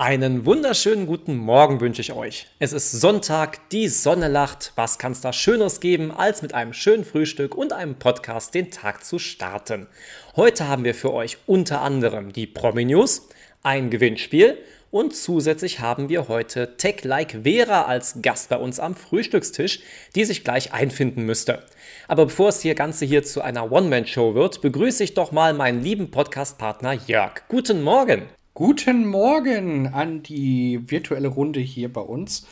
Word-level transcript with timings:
Einen 0.00 0.46
wunderschönen 0.46 1.06
guten 1.06 1.36
Morgen 1.36 1.80
wünsche 1.80 2.02
ich 2.02 2.12
euch. 2.12 2.46
Es 2.60 2.72
ist 2.72 2.92
Sonntag, 2.92 3.68
die 3.70 3.88
Sonne 3.88 4.28
lacht. 4.28 4.70
Was 4.76 4.96
kann 4.96 5.10
es 5.10 5.22
da 5.22 5.32
Schöneres 5.32 5.80
geben, 5.80 6.12
als 6.12 6.40
mit 6.40 6.54
einem 6.54 6.72
schönen 6.72 7.04
Frühstück 7.04 7.56
und 7.56 7.72
einem 7.72 7.96
Podcast 7.96 8.54
den 8.54 8.70
Tag 8.70 9.04
zu 9.04 9.18
starten? 9.18 9.88
Heute 10.36 10.68
haben 10.68 10.84
wir 10.84 10.94
für 10.94 11.12
euch 11.12 11.38
unter 11.46 11.80
anderem 11.80 12.32
die 12.32 12.46
Promi-News, 12.46 13.28
ein 13.64 13.90
Gewinnspiel 13.90 14.58
und 14.92 15.16
zusätzlich 15.16 15.80
haben 15.80 16.08
wir 16.08 16.28
heute 16.28 16.76
Tech 16.76 17.02
Like 17.02 17.40
Vera 17.42 17.82
als 17.82 18.22
Gast 18.22 18.50
bei 18.50 18.56
uns 18.56 18.78
am 18.78 18.94
Frühstückstisch, 18.94 19.80
die 20.14 20.24
sich 20.24 20.44
gleich 20.44 20.72
einfinden 20.72 21.26
müsste. 21.26 21.64
Aber 22.06 22.26
bevor 22.26 22.50
es 22.50 22.60
hier 22.60 22.76
Ganze 22.76 23.04
hier 23.04 23.24
zu 23.24 23.42
einer 23.42 23.72
One-Man-Show 23.72 24.36
wird, 24.36 24.60
begrüße 24.60 25.02
ich 25.02 25.14
doch 25.14 25.32
mal 25.32 25.54
meinen 25.54 25.82
lieben 25.82 26.12
Podcast-Partner 26.12 26.92
Jörg. 26.92 27.48
Guten 27.48 27.82
Morgen! 27.82 28.37
Guten 28.58 29.06
Morgen 29.06 29.86
an 29.86 30.24
die 30.24 30.80
virtuelle 30.90 31.28
Runde 31.28 31.60
hier 31.60 31.92
bei 31.92 32.00
uns. 32.00 32.44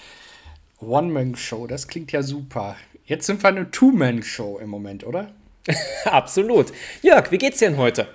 One-Man-Show, 0.79 1.67
das 1.67 1.89
klingt 1.89 2.13
ja 2.13 2.23
super. 2.23 2.77
Jetzt 3.07 3.27
sind 3.27 3.43
wir 3.43 3.49
eine 3.49 3.73
Two-Man-Show 3.73 4.61
im 4.61 4.71
Moment, 4.71 5.05
oder? 5.05 5.33
Absolut. 6.05 6.73
Jörg, 7.03 7.33
wie 7.33 7.39
geht's 7.39 7.59
dir 7.59 7.71
denn 7.71 7.79
heute? 7.79 8.07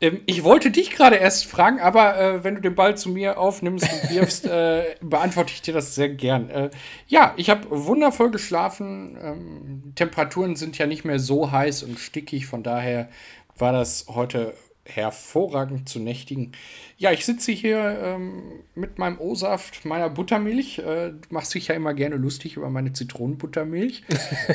Ähm, 0.00 0.22
ich 0.26 0.42
wollte 0.42 0.72
dich 0.72 0.90
gerade 0.90 1.14
erst 1.14 1.46
fragen, 1.46 1.78
aber 1.78 2.18
äh, 2.18 2.42
wenn 2.42 2.56
du 2.56 2.60
den 2.60 2.74
Ball 2.74 2.96
zu 2.96 3.10
mir 3.10 3.38
aufnimmst 3.38 3.88
und 3.92 4.10
wirfst, 4.10 4.44
äh, 4.48 4.96
beantworte 5.00 5.52
ich 5.54 5.62
dir 5.62 5.72
das 5.72 5.94
sehr 5.94 6.08
gern. 6.08 6.50
Äh, 6.50 6.70
ja, 7.06 7.32
ich 7.36 7.48
habe 7.48 7.68
wundervoll 7.70 8.32
geschlafen. 8.32 9.16
Ähm, 9.22 9.92
Temperaturen 9.94 10.56
sind 10.56 10.78
ja 10.78 10.88
nicht 10.88 11.04
mehr 11.04 11.20
so 11.20 11.52
heiß 11.52 11.84
und 11.84 12.00
stickig, 12.00 12.46
von 12.46 12.64
daher 12.64 13.08
war 13.56 13.72
das 13.72 14.06
heute 14.08 14.52
hervorragend 14.86 15.88
zu 15.88 15.98
nächtigen. 15.98 16.52
Ja, 16.96 17.12
ich 17.12 17.24
sitze 17.24 17.52
hier 17.52 17.98
ähm, 18.02 18.62
mit 18.74 18.98
meinem 18.98 19.18
O-Saft, 19.18 19.84
meiner 19.84 20.08
Buttermilch. 20.08 20.78
Äh, 20.78 21.10
du 21.10 21.20
machst 21.30 21.54
dich 21.54 21.68
ja 21.68 21.74
immer 21.74 21.94
gerne 21.94 22.16
lustig 22.16 22.56
über 22.56 22.70
meine 22.70 22.92
Zitronenbuttermilch. 22.92 24.04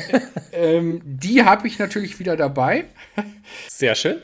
ähm, 0.51 1.01
die 1.03 1.43
habe 1.43 1.67
ich 1.67 1.79
natürlich 1.79 2.19
wieder 2.19 2.35
dabei. 2.35 2.85
Sehr 3.67 3.95
schön. 3.95 4.17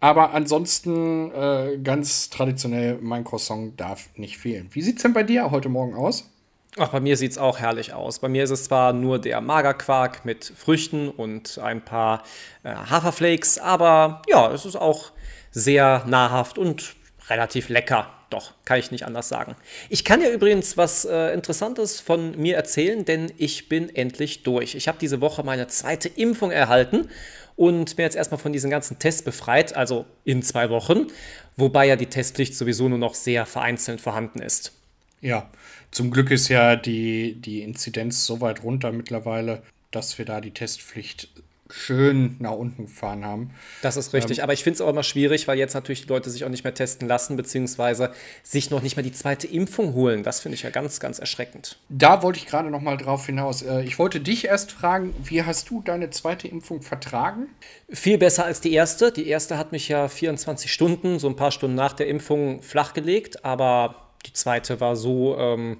Aber 0.00 0.32
ansonsten 0.32 1.30
äh, 1.32 1.78
ganz 1.82 2.30
traditionell, 2.30 2.98
mein 3.02 3.22
Croissant 3.22 3.78
darf 3.78 4.08
nicht 4.16 4.38
fehlen. 4.38 4.68
Wie 4.72 4.80
sieht 4.80 4.96
es 4.96 5.02
denn 5.02 5.12
bei 5.12 5.22
dir 5.22 5.50
heute 5.50 5.68
Morgen 5.68 5.94
aus? 5.94 6.30
Ach, 6.78 6.88
bei 6.88 7.00
mir 7.00 7.16
sieht 7.16 7.32
es 7.32 7.38
auch 7.38 7.58
herrlich 7.58 7.92
aus. 7.92 8.20
Bei 8.20 8.28
mir 8.28 8.44
ist 8.44 8.50
es 8.50 8.64
zwar 8.64 8.92
nur 8.92 9.18
der 9.18 9.40
Magerquark 9.40 10.24
mit 10.24 10.52
Früchten 10.56 11.08
und 11.08 11.58
ein 11.58 11.84
paar 11.84 12.22
äh, 12.62 12.72
Haferflakes, 12.72 13.58
aber 13.58 14.22
ja, 14.28 14.50
es 14.52 14.64
ist 14.64 14.76
auch 14.76 15.10
sehr 15.50 16.04
nahrhaft 16.06 16.58
und 16.58 16.94
relativ 17.28 17.68
lecker. 17.68 18.08
Doch, 18.30 18.52
kann 18.64 18.78
ich 18.78 18.92
nicht 18.92 19.04
anders 19.04 19.28
sagen. 19.28 19.56
Ich 19.88 20.04
kann 20.04 20.20
ja 20.20 20.30
übrigens 20.30 20.76
was 20.76 21.04
äh, 21.04 21.34
Interessantes 21.34 22.00
von 22.00 22.38
mir 22.40 22.56
erzählen, 22.56 23.04
denn 23.04 23.32
ich 23.38 23.68
bin 23.68 23.94
endlich 23.94 24.44
durch. 24.44 24.76
Ich 24.76 24.86
habe 24.86 24.98
diese 25.00 25.20
Woche 25.20 25.42
meine 25.42 25.66
zweite 25.66 26.08
Impfung 26.08 26.52
erhalten 26.52 27.08
und 27.56 27.96
bin 27.96 28.04
jetzt 28.04 28.14
erstmal 28.16 28.38
von 28.38 28.52
diesen 28.52 28.70
ganzen 28.70 29.00
Tests 29.00 29.22
befreit, 29.22 29.74
also 29.74 30.06
in 30.24 30.42
zwei 30.42 30.70
Wochen, 30.70 31.08
wobei 31.56 31.86
ja 31.86 31.96
die 31.96 32.06
Testpflicht 32.06 32.54
sowieso 32.54 32.88
nur 32.88 32.98
noch 32.98 33.14
sehr 33.14 33.46
vereinzelt 33.46 34.00
vorhanden 34.00 34.40
ist. 34.40 34.72
Ja, 35.20 35.50
zum 35.90 36.12
Glück 36.12 36.30
ist 36.30 36.48
ja 36.48 36.76
die, 36.76 37.34
die 37.34 37.62
Inzidenz 37.62 38.24
so 38.24 38.40
weit 38.40 38.62
runter 38.62 38.92
mittlerweile, 38.92 39.62
dass 39.90 40.18
wir 40.18 40.24
da 40.24 40.40
die 40.40 40.52
Testpflicht 40.52 41.28
schön 41.72 42.36
nach 42.38 42.52
unten 42.52 42.86
gefahren 42.86 43.24
haben. 43.24 43.50
Das 43.82 43.96
ist 43.96 44.12
richtig, 44.12 44.38
ähm, 44.38 44.44
aber 44.44 44.52
ich 44.52 44.62
finde 44.62 44.74
es 44.74 44.80
auch 44.80 44.88
immer 44.88 45.02
schwierig, 45.02 45.48
weil 45.48 45.58
jetzt 45.58 45.74
natürlich 45.74 46.02
die 46.02 46.08
Leute 46.08 46.30
sich 46.30 46.44
auch 46.44 46.48
nicht 46.48 46.64
mehr 46.64 46.74
testen 46.74 47.08
lassen, 47.08 47.36
beziehungsweise 47.36 48.12
sich 48.42 48.70
noch 48.70 48.82
nicht 48.82 48.96
mal 48.96 49.02
die 49.02 49.12
zweite 49.12 49.46
Impfung 49.46 49.94
holen. 49.94 50.22
Das 50.22 50.40
finde 50.40 50.54
ich 50.54 50.62
ja 50.62 50.70
ganz, 50.70 51.00
ganz 51.00 51.18
erschreckend. 51.18 51.78
Da 51.88 52.22
wollte 52.22 52.38
ich 52.38 52.46
gerade 52.46 52.70
noch 52.70 52.80
mal 52.80 52.96
drauf 52.96 53.26
hinaus. 53.26 53.62
Äh, 53.62 53.82
ich 53.82 53.98
wollte 53.98 54.20
dich 54.20 54.46
erst 54.46 54.72
fragen, 54.72 55.14
wie 55.24 55.42
hast 55.42 55.70
du 55.70 55.82
deine 55.82 56.10
zweite 56.10 56.48
Impfung 56.48 56.82
vertragen? 56.82 57.48
Viel 57.88 58.18
besser 58.18 58.44
als 58.44 58.60
die 58.60 58.72
erste. 58.72 59.12
Die 59.12 59.28
erste 59.28 59.58
hat 59.58 59.72
mich 59.72 59.88
ja 59.88 60.08
24 60.08 60.72
Stunden, 60.72 61.18
so 61.18 61.28
ein 61.28 61.36
paar 61.36 61.52
Stunden 61.52 61.76
nach 61.76 61.92
der 61.92 62.08
Impfung, 62.08 62.62
flachgelegt, 62.62 63.44
aber 63.44 64.10
die 64.26 64.32
zweite 64.32 64.80
war 64.80 64.96
so, 64.96 65.36
ähm, 65.38 65.78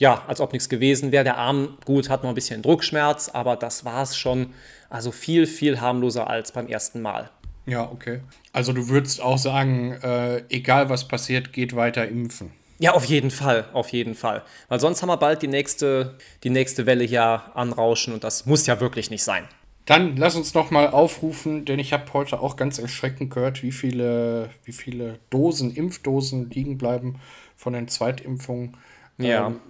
ja, 0.00 0.24
als 0.26 0.40
ob 0.40 0.52
nichts 0.52 0.68
gewesen 0.68 1.12
wäre. 1.12 1.24
Der 1.24 1.36
Arm, 1.36 1.76
gut, 1.84 2.08
hat 2.08 2.22
noch 2.22 2.30
ein 2.30 2.34
bisschen 2.34 2.62
Druckschmerz, 2.62 3.28
aber 3.28 3.54
das 3.54 3.84
war 3.84 4.02
es 4.02 4.16
schon. 4.16 4.54
Also 4.88 5.12
viel, 5.12 5.46
viel 5.46 5.80
harmloser 5.80 6.28
als 6.28 6.52
beim 6.52 6.66
ersten 6.66 7.02
Mal. 7.02 7.30
Ja, 7.66 7.88
okay. 7.88 8.20
Also 8.52 8.72
du 8.72 8.88
würdest 8.88 9.20
auch 9.20 9.36
sagen, 9.36 9.92
äh, 10.02 10.42
egal 10.48 10.88
was 10.88 11.06
passiert, 11.06 11.52
geht 11.52 11.76
weiter 11.76 12.08
impfen. 12.08 12.50
Ja, 12.78 12.92
auf 12.92 13.04
jeden 13.04 13.30
Fall, 13.30 13.66
auf 13.74 13.90
jeden 13.90 14.14
Fall. 14.14 14.42
Weil 14.68 14.80
sonst 14.80 15.02
haben 15.02 15.10
wir 15.10 15.18
bald 15.18 15.42
die 15.42 15.48
nächste, 15.48 16.16
die 16.44 16.50
nächste 16.50 16.86
Welle 16.86 17.04
hier 17.04 17.42
anrauschen 17.54 18.14
und 18.14 18.24
das 18.24 18.46
muss 18.46 18.66
ja 18.66 18.80
wirklich 18.80 19.10
nicht 19.10 19.22
sein. 19.22 19.46
Dann 19.84 20.16
lass 20.16 20.34
uns 20.34 20.54
noch 20.54 20.70
mal 20.70 20.88
aufrufen, 20.88 21.66
denn 21.66 21.78
ich 21.78 21.92
habe 21.92 22.10
heute 22.14 22.40
auch 22.40 22.56
ganz 22.56 22.78
erschreckend 22.78 23.34
gehört, 23.34 23.62
wie 23.62 23.72
viele, 23.72 24.48
wie 24.64 24.72
viele 24.72 25.18
Dosen, 25.28 25.74
Impfdosen 25.74 26.48
liegen 26.48 26.78
bleiben 26.78 27.20
von 27.54 27.74
den 27.74 27.86
Zweitimpfungen. 27.86 28.78
Ja. 29.18 29.48
Ähm, 29.48 29.60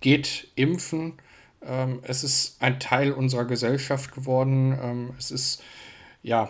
geht 0.00 0.48
impfen. 0.54 1.14
Ähm, 1.64 2.00
es 2.02 2.24
ist 2.24 2.56
ein 2.60 2.80
Teil 2.80 3.12
unserer 3.12 3.44
Gesellschaft 3.44 4.14
geworden. 4.14 4.78
Ähm, 4.82 5.10
es 5.18 5.30
ist 5.30 5.62
ja 6.22 6.48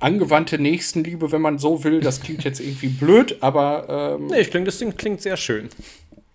angewandte 0.00 0.58
Nächstenliebe, 0.58 1.32
wenn 1.32 1.40
man 1.40 1.58
so 1.58 1.84
will. 1.84 2.00
Das 2.00 2.20
klingt 2.20 2.44
jetzt 2.44 2.60
irgendwie 2.60 2.88
blöd, 2.88 3.38
aber. 3.40 4.16
Ähm, 4.18 4.26
nee, 4.26 4.40
ich 4.40 4.50
denke, 4.50 4.66
das 4.66 4.78
Ding 4.78 4.96
klingt 4.96 5.22
sehr 5.22 5.36
schön. 5.36 5.68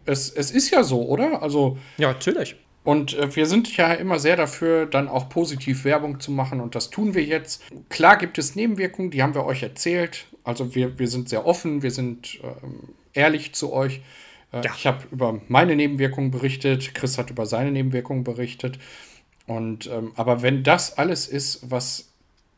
Es, 0.05 0.29
es 0.29 0.51
ist 0.51 0.69
ja 0.71 0.83
so, 0.83 1.05
oder? 1.07 1.41
Also. 1.41 1.77
Ja, 1.97 2.13
natürlich. 2.13 2.55
Und 2.87 3.17
äh, 3.17 3.35
wir 3.35 3.45
sind 3.45 3.75
ja 3.75 3.93
immer 3.93 4.17
sehr 4.17 4.37
dafür, 4.37 4.85
dann 4.85 5.09
auch 5.09 5.27
positiv 5.27 5.83
Werbung 5.83 6.21
zu 6.21 6.31
machen 6.31 6.61
und 6.61 6.73
das 6.73 6.89
tun 6.89 7.13
wir 7.13 7.23
jetzt. 7.25 7.61
Klar 7.89 8.15
gibt 8.15 8.37
es 8.37 8.55
Nebenwirkungen, 8.55 9.11
die 9.11 9.21
haben 9.21 9.35
wir 9.35 9.45
euch 9.45 9.61
erzählt. 9.61 10.27
Also 10.45 10.73
wir, 10.73 10.97
wir 10.97 11.09
sind 11.09 11.27
sehr 11.27 11.45
offen, 11.45 11.83
wir 11.83 11.91
sind 11.91 12.39
ähm, 12.41 12.93
ehrlich 13.11 13.53
zu 13.53 13.73
euch. 13.73 13.99
Äh, 14.51 14.63
ja. 14.63 14.73
Ich 14.75 14.87
habe 14.87 15.05
über 15.11 15.39
meine 15.47 15.75
Nebenwirkungen 15.75 16.31
berichtet, 16.31 16.93
Chris 16.93 17.17
hat 17.17 17.29
über 17.29 17.45
seine 17.45 17.71
Nebenwirkungen 17.71 18.23
berichtet. 18.23 18.79
Und 19.45 19.87
ähm, 19.87 20.11
aber 20.15 20.41
wenn 20.41 20.63
das 20.63 20.97
alles 20.97 21.27
ist, 21.27 21.71
was 21.71 22.09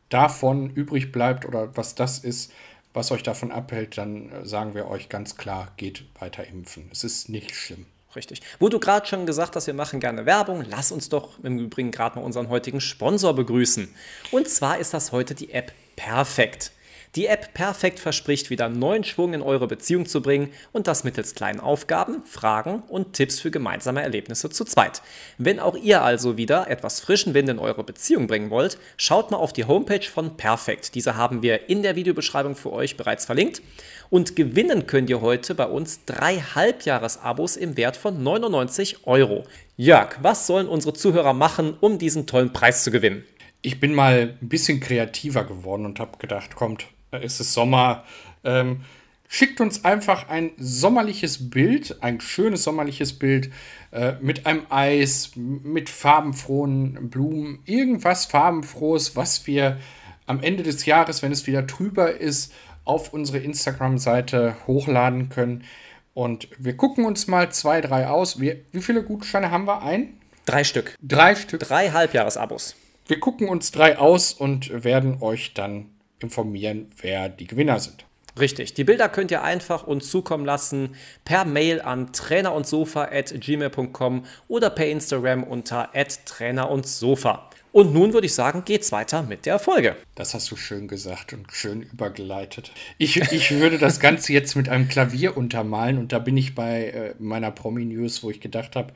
davon 0.08 0.70
übrig 0.70 1.12
bleibt 1.12 1.46
oder 1.46 1.76
was 1.76 1.94
das 1.94 2.18
ist, 2.18 2.52
was 2.92 3.12
euch 3.12 3.22
davon 3.22 3.52
abhält, 3.52 3.96
dann 3.98 4.30
äh, 4.30 4.44
sagen 4.44 4.74
wir 4.74 4.88
euch 4.88 5.08
ganz 5.08 5.36
klar, 5.36 5.72
geht 5.76 6.04
weiter 6.18 6.46
impfen. 6.46 6.88
Es 6.90 7.04
ist 7.04 7.28
nicht 7.28 7.54
schlimm. 7.54 7.86
Richtig. 8.16 8.42
Wo 8.58 8.68
du 8.68 8.80
gerade 8.80 9.06
schon 9.06 9.24
gesagt 9.24 9.54
hast, 9.54 9.68
wir 9.68 9.74
machen 9.74 10.00
gerne 10.00 10.26
Werbung, 10.26 10.64
lass 10.68 10.90
uns 10.90 11.08
doch 11.08 11.38
im 11.44 11.60
Übrigen 11.60 11.92
gerade 11.92 12.18
mal 12.18 12.24
unseren 12.24 12.48
heutigen 12.48 12.80
Sponsor 12.80 13.34
begrüßen. 13.34 13.88
Und 14.32 14.48
zwar 14.48 14.78
ist 14.78 14.92
das 14.92 15.12
heute 15.12 15.36
die 15.36 15.52
App 15.52 15.72
Perfekt. 15.94 16.72
Die 17.16 17.26
App 17.26 17.54
perfekt 17.54 17.98
verspricht 17.98 18.50
wieder 18.50 18.68
neuen 18.68 19.02
Schwung 19.02 19.34
in 19.34 19.42
eure 19.42 19.66
Beziehung 19.66 20.06
zu 20.06 20.22
bringen 20.22 20.50
und 20.70 20.86
das 20.86 21.02
mittels 21.02 21.34
kleinen 21.34 21.58
Aufgaben, 21.58 22.22
Fragen 22.24 22.84
und 22.86 23.14
Tipps 23.14 23.40
für 23.40 23.50
gemeinsame 23.50 24.00
Erlebnisse 24.00 24.48
zu 24.48 24.64
zweit. 24.64 25.02
Wenn 25.36 25.58
auch 25.58 25.76
ihr 25.76 26.02
also 26.02 26.36
wieder 26.36 26.70
etwas 26.70 27.00
frischen 27.00 27.34
Wind 27.34 27.48
in 27.48 27.58
eure 27.58 27.82
Beziehung 27.82 28.28
bringen 28.28 28.50
wollt, 28.50 28.78
schaut 28.96 29.32
mal 29.32 29.38
auf 29.38 29.52
die 29.52 29.64
Homepage 29.64 30.06
von 30.06 30.36
Perfekt. 30.36 30.94
Diese 30.94 31.16
haben 31.16 31.42
wir 31.42 31.68
in 31.68 31.82
der 31.82 31.96
Videobeschreibung 31.96 32.54
für 32.54 32.72
euch 32.72 32.96
bereits 32.96 33.26
verlinkt. 33.26 33.60
Und 34.08 34.36
gewinnen 34.36 34.86
könnt 34.86 35.10
ihr 35.10 35.20
heute 35.20 35.56
bei 35.56 35.66
uns 35.66 36.04
drei 36.04 36.36
Halbjahresabos 36.36 37.56
im 37.56 37.76
Wert 37.76 37.96
von 37.96 38.22
99 38.22 39.08
Euro. 39.08 39.42
Jörg, 39.76 40.16
was 40.22 40.46
sollen 40.46 40.68
unsere 40.68 40.94
Zuhörer 40.94 41.32
machen, 41.32 41.76
um 41.80 41.98
diesen 41.98 42.28
tollen 42.28 42.52
Preis 42.52 42.84
zu 42.84 42.92
gewinnen? 42.92 43.24
Ich 43.62 43.80
bin 43.80 43.94
mal 43.94 44.36
ein 44.40 44.48
bisschen 44.48 44.78
kreativer 44.78 45.42
geworden 45.44 45.84
und 45.86 45.98
habe 45.98 46.16
gedacht, 46.18 46.54
kommt, 46.54 46.86
es 47.10 47.40
ist 47.40 47.52
Sommer. 47.52 48.04
Ähm, 48.44 48.80
schickt 49.28 49.60
uns 49.60 49.84
einfach 49.84 50.28
ein 50.28 50.50
sommerliches 50.58 51.50
Bild, 51.50 52.02
ein 52.02 52.20
schönes 52.20 52.64
sommerliches 52.64 53.18
Bild 53.18 53.50
äh, 53.92 54.14
mit 54.20 54.46
einem 54.46 54.66
Eis, 54.70 55.32
mit 55.36 55.88
farbenfrohen 55.88 57.10
Blumen, 57.10 57.60
irgendwas 57.64 58.26
farbenfrohes, 58.26 59.16
was 59.16 59.46
wir 59.46 59.78
am 60.26 60.42
Ende 60.42 60.62
des 60.62 60.86
Jahres, 60.86 61.22
wenn 61.22 61.32
es 61.32 61.46
wieder 61.46 61.66
trüber 61.66 62.12
ist, 62.12 62.52
auf 62.84 63.12
unsere 63.12 63.38
Instagram-Seite 63.38 64.56
hochladen 64.66 65.28
können. 65.28 65.64
Und 66.12 66.48
wir 66.58 66.76
gucken 66.76 67.04
uns 67.04 67.28
mal 67.28 67.52
zwei, 67.52 67.80
drei 67.80 68.08
aus. 68.08 68.40
Wir, 68.40 68.60
wie 68.72 68.80
viele 68.80 69.02
Gutscheine 69.02 69.50
haben 69.50 69.66
wir? 69.66 69.82
Ein? 69.82 70.14
Drei 70.44 70.64
Stück. 70.64 70.96
Drei 71.00 71.36
Stück. 71.36 71.60
Drei 71.60 71.90
Halbjahresabos. 71.90 72.74
Wir 73.06 73.20
gucken 73.20 73.48
uns 73.48 73.70
drei 73.70 73.98
aus 73.98 74.32
und 74.32 74.84
werden 74.84 75.18
euch 75.20 75.54
dann 75.54 75.86
informieren, 76.20 76.90
wer 77.00 77.28
die 77.28 77.46
Gewinner 77.46 77.78
sind. 77.80 78.06
Richtig. 78.38 78.74
Die 78.74 78.84
Bilder 78.84 79.08
könnt 79.08 79.32
ihr 79.32 79.42
einfach 79.42 79.86
uns 79.86 80.10
zukommen 80.10 80.44
lassen 80.44 80.94
per 81.24 81.44
Mail 81.44 81.80
an 81.80 82.12
trainerundsofa.gmail.com 82.12 84.24
oder 84.48 84.70
per 84.70 84.88
Instagram 84.88 85.42
unter 85.42 85.90
trainerundsofa. 86.24 87.50
Und 87.72 87.92
nun 87.92 88.12
würde 88.12 88.26
ich 88.26 88.34
sagen, 88.34 88.64
geht's 88.64 88.90
weiter 88.90 89.22
mit 89.22 89.46
der 89.46 89.60
Folge. 89.60 89.94
Das 90.16 90.34
hast 90.34 90.50
du 90.50 90.56
schön 90.56 90.88
gesagt 90.88 91.32
und 91.32 91.52
schön 91.52 91.82
übergeleitet. 91.82 92.72
Ich, 92.98 93.16
ich 93.16 93.52
würde 93.52 93.78
das 93.78 94.00
Ganze 94.00 94.32
jetzt 94.32 94.56
mit 94.56 94.68
einem 94.68 94.88
Klavier 94.88 95.36
untermalen 95.36 95.98
und 95.98 96.12
da 96.12 96.18
bin 96.18 96.36
ich 96.36 96.56
bei 96.56 96.86
äh, 96.86 97.14
meiner 97.20 97.52
Promi-News, 97.52 98.24
wo 98.24 98.30
ich 98.30 98.40
gedacht 98.40 98.74
habe, 98.74 98.92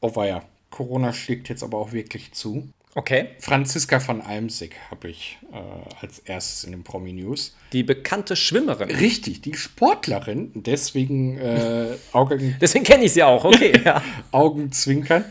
oh 0.00 0.16
weia, 0.16 0.42
Corona 0.70 1.12
schlägt 1.12 1.48
jetzt 1.48 1.62
aber 1.62 1.78
auch 1.78 1.92
wirklich 1.92 2.32
zu. 2.32 2.68
Okay. 2.94 3.28
Franziska 3.38 4.00
von 4.00 4.20
Almsig 4.20 4.76
habe 4.90 5.08
ich 5.08 5.38
äh, 5.52 5.56
als 6.00 6.18
erstes 6.20 6.64
in 6.64 6.72
den 6.72 6.82
Promi-News. 6.82 7.54
Die 7.72 7.82
bekannte 7.82 8.34
Schwimmerin. 8.34 8.90
Richtig, 8.90 9.40
die 9.42 9.54
Sportlerin. 9.54 10.50
Deswegen 10.54 11.38
äh, 11.38 11.96
Augen. 12.12 12.56
Deswegen 12.60 12.84
kenne 12.84 13.04
ich 13.04 13.12
sie 13.12 13.22
auch, 13.22 13.44
okay. 13.44 13.72
Ja. 13.84 14.02
Augenzwinkern. 14.32 15.24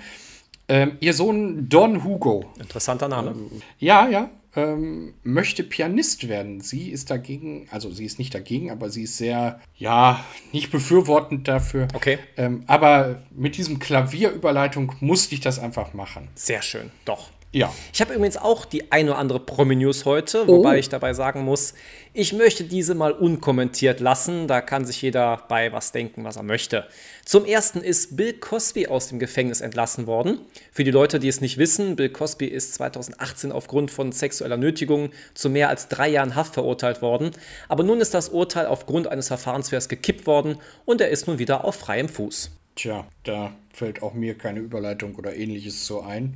Ähm, 0.69 0.97
ihr 0.99 1.13
Sohn 1.13 1.69
Don 1.69 2.03
Hugo. 2.03 2.45
Interessanter 2.59 3.07
Name. 3.07 3.31
Ähm, 3.31 3.61
ja, 3.79 4.07
ja. 4.07 4.29
Ähm, 4.55 5.13
möchte 5.23 5.63
Pianist 5.63 6.27
werden. 6.27 6.61
Sie 6.61 6.89
ist 6.89 7.11
dagegen, 7.11 7.67
also 7.69 7.91
sie 7.91 8.05
ist 8.05 8.17
nicht 8.17 8.33
dagegen, 8.33 8.71
aber 8.71 8.89
sie 8.89 9.03
ist 9.03 9.17
sehr, 9.17 9.59
ja, 9.75 10.25
nicht 10.51 10.71
befürwortend 10.71 11.47
dafür. 11.47 11.87
Okay. 11.93 12.17
Ähm, 12.37 12.63
aber 12.65 13.21
mit 13.31 13.57
diesem 13.57 13.77
Klavierüberleitung 13.77 14.93
musste 14.99 15.35
ich 15.35 15.41
das 15.41 15.59
einfach 15.59 15.93
machen. 15.93 16.29
Sehr 16.33 16.63
schön, 16.63 16.91
doch. 17.05 17.29
Ja. 17.57 17.73
Ich 17.91 18.01
habe 18.01 18.13
übrigens 18.13 18.37
auch 18.37 18.65
die 18.65 18.91
ein 18.91 19.09
oder 19.09 19.17
andere 19.17 19.39
Promi-News 19.39 20.05
heute, 20.05 20.47
wobei 20.47 20.75
Oh. 20.75 20.77
ich 20.77 20.89
dabei 20.89 21.13
sagen 21.13 21.43
muss, 21.43 21.73
ich 22.13 22.31
möchte 22.33 22.63
diese 22.63 22.93
mal 22.93 23.11
unkommentiert 23.11 23.99
lassen. 23.99 24.47
Da 24.47 24.61
kann 24.61 24.85
sich 24.85 25.01
jeder 25.01 25.41
bei 25.49 25.71
was 25.71 25.91
denken, 25.91 26.23
was 26.23 26.35
er 26.35 26.43
möchte. 26.43 26.85
Zum 27.25 27.45
ersten 27.45 27.81
ist 27.81 28.15
Bill 28.15 28.33
Cosby 28.33 28.85
aus 28.87 29.07
dem 29.09 29.17
Gefängnis 29.17 29.61
entlassen 29.61 30.05
worden. 30.05 30.39
Für 30.71 30.83
die 30.83 30.91
Leute, 30.91 31.17
die 31.17 31.27
es 31.29 31.41
nicht 31.41 31.57
wissen, 31.57 31.95
Bill 31.95 32.09
Cosby 32.09 32.45
ist 32.45 32.75
2018 32.75 33.51
aufgrund 33.51 33.89
von 33.89 34.11
sexueller 34.11 34.57
Nötigung 34.57 35.09
zu 35.33 35.49
mehr 35.49 35.69
als 35.69 35.87
drei 35.87 36.09
Jahren 36.09 36.35
Haft 36.35 36.53
verurteilt 36.53 37.01
worden. 37.01 37.31
Aber 37.69 37.83
nun 37.83 38.01
ist 38.01 38.13
das 38.13 38.29
Urteil 38.29 38.67
aufgrund 38.67 39.07
eines 39.07 39.29
Verfahrensfehls 39.29 39.89
gekippt 39.89 40.27
worden 40.27 40.57
und 40.85 41.01
er 41.01 41.09
ist 41.09 41.27
nun 41.27 41.39
wieder 41.39 41.65
auf 41.65 41.75
freiem 41.75 42.07
Fuß. 42.07 42.51
Tja, 42.77 43.07
da 43.23 43.55
fällt 43.73 44.03
auch 44.03 44.13
mir 44.13 44.37
keine 44.37 44.59
Überleitung 44.59 45.15
oder 45.15 45.35
ähnliches 45.35 45.87
so 45.87 46.01
ein. 46.01 46.35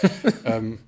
ähm, 0.46 0.78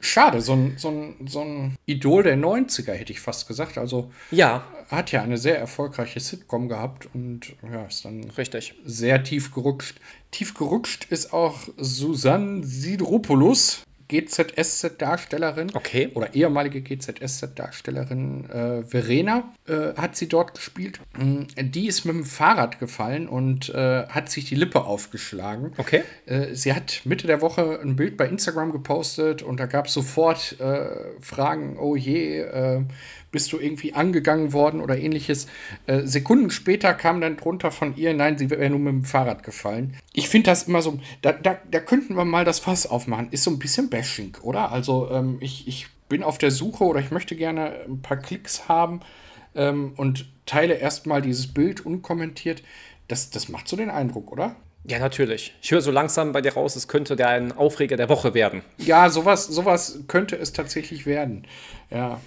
schade, 0.00 0.40
so 0.40 0.54
ein, 0.54 0.78
so, 0.78 0.88
ein, 0.88 1.16
so 1.26 1.42
ein 1.42 1.76
Idol 1.84 2.22
der 2.22 2.38
90er 2.38 2.92
hätte 2.92 3.12
ich 3.12 3.20
fast 3.20 3.46
gesagt. 3.46 3.76
Also 3.76 4.10
Ja, 4.30 4.64
hat 4.88 5.12
ja 5.12 5.22
eine 5.22 5.36
sehr 5.36 5.58
erfolgreiche 5.58 6.18
Sitcom 6.18 6.70
gehabt 6.70 7.08
und 7.12 7.54
ja, 7.70 7.84
ist 7.84 8.06
dann 8.06 8.24
richtig. 8.38 8.74
sehr 8.86 9.22
tief 9.22 9.52
gerutscht. 9.52 10.00
Tief 10.30 10.54
gerutscht 10.54 11.08
ist 11.10 11.34
auch 11.34 11.60
Susanne 11.76 12.64
Sidropoulos, 12.64 13.82
GZSZ-Darstellerin. 14.08 15.74
Okay. 15.74 16.10
Oder 16.14 16.34
ehemalige 16.34 16.82
GZSZ-Darstellerin 16.82 18.50
äh, 18.50 18.82
Verena 18.84 19.52
äh, 19.66 19.94
hat 19.96 20.16
sie 20.16 20.28
dort 20.28 20.54
gespielt. 20.54 21.00
Mm, 21.18 21.44
Die 21.56 21.86
ist 21.86 22.04
mit 22.04 22.14
dem 22.14 22.24
Fahrrad 22.24 22.78
gefallen 22.78 23.28
und 23.28 23.70
äh, 23.70 24.06
hat 24.06 24.30
sich 24.30 24.46
die 24.46 24.54
Lippe 24.54 24.84
aufgeschlagen. 24.84 25.72
Okay. 25.76 26.02
Äh, 26.26 26.54
sie 26.54 26.74
hat 26.74 27.02
Mitte 27.04 27.26
der 27.26 27.40
Woche 27.40 27.80
ein 27.82 27.96
Bild 27.96 28.16
bei 28.16 28.26
Instagram 28.26 28.72
gepostet 28.72 29.42
und 29.42 29.58
da 29.58 29.66
gab 29.66 29.86
es 29.86 29.94
sofort 29.94 30.60
äh, 30.60 30.86
Fragen, 31.20 31.78
oh 31.78 31.96
je, 31.96 32.40
äh, 32.40 32.82
bist 33.34 33.52
du 33.52 33.58
irgendwie 33.58 33.94
angegangen 33.94 34.52
worden 34.52 34.80
oder 34.80 34.96
ähnliches. 34.96 35.48
Äh, 35.88 36.02
Sekunden 36.02 36.50
später 36.50 36.94
kam 36.94 37.20
dann 37.20 37.36
drunter 37.36 37.72
von 37.72 37.96
ihr, 37.96 38.14
nein, 38.14 38.38
sie 38.38 38.48
wäre 38.48 38.70
nur 38.70 38.78
mit 38.78 38.92
dem 38.92 39.04
Fahrrad 39.04 39.42
gefallen. 39.42 39.96
Ich 40.12 40.28
finde 40.28 40.50
das 40.50 40.68
immer 40.68 40.82
so, 40.82 41.00
da, 41.20 41.32
da, 41.32 41.58
da 41.68 41.80
könnten 41.80 42.16
wir 42.16 42.24
mal 42.24 42.44
das 42.44 42.60
Fass 42.60 42.86
aufmachen. 42.86 43.26
Ist 43.32 43.42
so 43.42 43.50
ein 43.50 43.58
bisschen 43.58 43.90
Bashing, 43.90 44.36
oder? 44.42 44.70
Also 44.70 45.10
ähm, 45.10 45.38
ich, 45.40 45.66
ich 45.66 45.88
bin 46.08 46.22
auf 46.22 46.38
der 46.38 46.52
Suche 46.52 46.84
oder 46.84 47.00
ich 47.00 47.10
möchte 47.10 47.34
gerne 47.34 47.72
ein 47.88 48.02
paar 48.02 48.18
Klicks 48.18 48.68
haben 48.68 49.00
ähm, 49.56 49.94
und 49.96 50.26
teile 50.46 50.74
erstmal 50.74 51.20
dieses 51.20 51.52
Bild 51.52 51.84
unkommentiert. 51.84 52.62
Das, 53.08 53.30
das 53.30 53.48
macht 53.48 53.66
so 53.66 53.76
den 53.76 53.90
Eindruck, 53.90 54.30
oder? 54.30 54.54
Ja, 54.86 54.98
natürlich. 54.98 55.54
Ich 55.62 55.70
höre 55.70 55.80
so 55.80 55.90
langsam 55.90 56.32
bei 56.32 56.42
dir 56.42 56.52
raus, 56.52 56.76
es 56.76 56.88
könnte 56.88 57.16
der 57.16 57.28
ein 57.28 57.52
Aufreger 57.52 57.96
der 57.96 58.10
Woche 58.10 58.34
werden. 58.34 58.60
Ja, 58.76 59.08
sowas, 59.08 59.46
sowas 59.46 60.00
könnte 60.08 60.36
es 60.36 60.52
tatsächlich 60.52 61.06
werden. 61.06 61.46
Ja, 61.90 62.20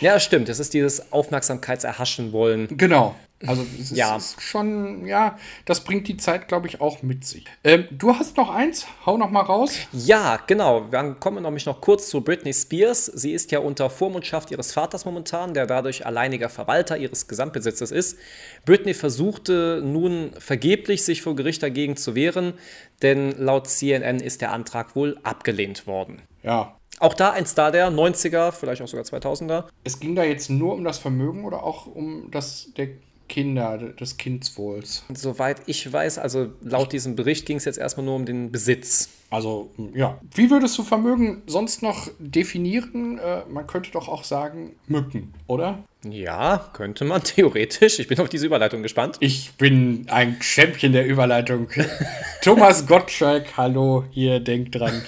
Ja, 0.00 0.20
stimmt. 0.20 0.48
Es 0.48 0.58
ist 0.58 0.74
dieses 0.74 1.12
Aufmerksamkeitserhaschen 1.12 2.32
wollen. 2.32 2.68
genau. 2.76 3.14
Also 3.46 3.62
es 3.62 3.90
ist, 3.90 3.96
Ja. 3.96 4.16
ist 4.18 4.42
schon, 4.42 5.06
ja, 5.06 5.38
das 5.64 5.82
bringt 5.82 6.06
die 6.08 6.18
Zeit, 6.18 6.46
glaube 6.46 6.68
ich, 6.68 6.82
auch 6.82 7.02
mit 7.02 7.24
sich. 7.24 7.46
Ähm, 7.64 7.86
du 7.90 8.14
hast 8.14 8.36
noch 8.36 8.50
eins, 8.50 8.86
hau 9.06 9.16
noch 9.16 9.30
mal 9.30 9.40
raus. 9.40 9.76
Ja, 9.92 10.38
genau. 10.46 10.80
Dann 10.90 11.18
kommen 11.20 11.38
wir 11.38 11.40
nämlich 11.40 11.64
noch 11.64 11.80
kurz 11.80 12.10
zu 12.10 12.20
Britney 12.20 12.52
Spears. 12.52 13.06
Sie 13.06 13.32
ist 13.32 13.50
ja 13.50 13.60
unter 13.60 13.88
Vormundschaft 13.88 14.50
ihres 14.50 14.72
Vaters 14.74 15.06
momentan, 15.06 15.54
der 15.54 15.64
dadurch 15.66 16.04
alleiniger 16.04 16.50
Verwalter 16.50 16.98
ihres 16.98 17.28
Gesamtbesitzes 17.28 17.92
ist. 17.92 18.18
Britney 18.66 18.92
versuchte 18.92 19.80
nun 19.82 20.32
vergeblich, 20.38 21.02
sich 21.02 21.22
vor 21.22 21.34
Gericht 21.34 21.62
dagegen 21.62 21.96
zu 21.96 22.14
wehren, 22.14 22.52
denn 23.00 23.32
laut 23.38 23.68
CNN 23.68 24.20
ist 24.20 24.42
der 24.42 24.52
Antrag 24.52 24.94
wohl 24.94 25.18
abgelehnt 25.22 25.86
worden. 25.86 26.20
Ja. 26.42 26.76
Auch 27.00 27.14
da 27.14 27.30
ein 27.30 27.46
Star 27.46 27.72
der 27.72 27.90
90er, 27.90 28.52
vielleicht 28.52 28.82
auch 28.82 28.88
sogar 28.88 29.04
2000er. 29.04 29.64
Es 29.84 29.98
ging 29.98 30.14
da 30.14 30.22
jetzt 30.22 30.50
nur 30.50 30.74
um 30.74 30.84
das 30.84 30.98
Vermögen 30.98 31.44
oder 31.44 31.64
auch 31.64 31.86
um 31.86 32.30
das 32.30 32.68
der 32.76 32.88
Kinder, 33.30 33.78
des 33.78 34.16
Kindswohls? 34.16 35.04
Soweit 35.14 35.62
ich 35.66 35.90
weiß, 35.90 36.18
also 36.18 36.48
laut 36.62 36.92
diesem 36.92 37.14
Bericht 37.14 37.46
ging 37.46 37.58
es 37.58 37.64
jetzt 37.64 37.78
erstmal 37.78 38.04
nur 38.04 38.16
um 38.16 38.26
den 38.26 38.50
Besitz. 38.50 39.08
Also, 39.30 39.70
ja. 39.94 40.18
Wie 40.34 40.50
würdest 40.50 40.76
du 40.76 40.82
Vermögen 40.82 41.42
sonst 41.46 41.80
noch 41.80 42.08
definieren? 42.18 43.18
Äh, 43.18 43.42
man 43.48 43.68
könnte 43.68 43.92
doch 43.92 44.08
auch 44.08 44.24
sagen, 44.24 44.74
Mücken, 44.88 45.32
oder? 45.46 45.78
Ja, 46.02 46.70
könnte 46.72 47.04
man 47.04 47.22
theoretisch. 47.24 48.00
Ich 48.00 48.08
bin 48.08 48.18
auf 48.18 48.28
diese 48.28 48.46
Überleitung 48.46 48.82
gespannt. 48.82 49.16
Ich 49.20 49.52
bin 49.52 50.06
ein 50.08 50.36
Champion 50.40 50.92
der 50.92 51.06
Überleitung. 51.06 51.68
Thomas 52.42 52.88
Gottschalk, 52.88 53.56
hallo, 53.56 54.04
hier, 54.10 54.40
denkt 54.40 54.74
dran. 54.74 55.02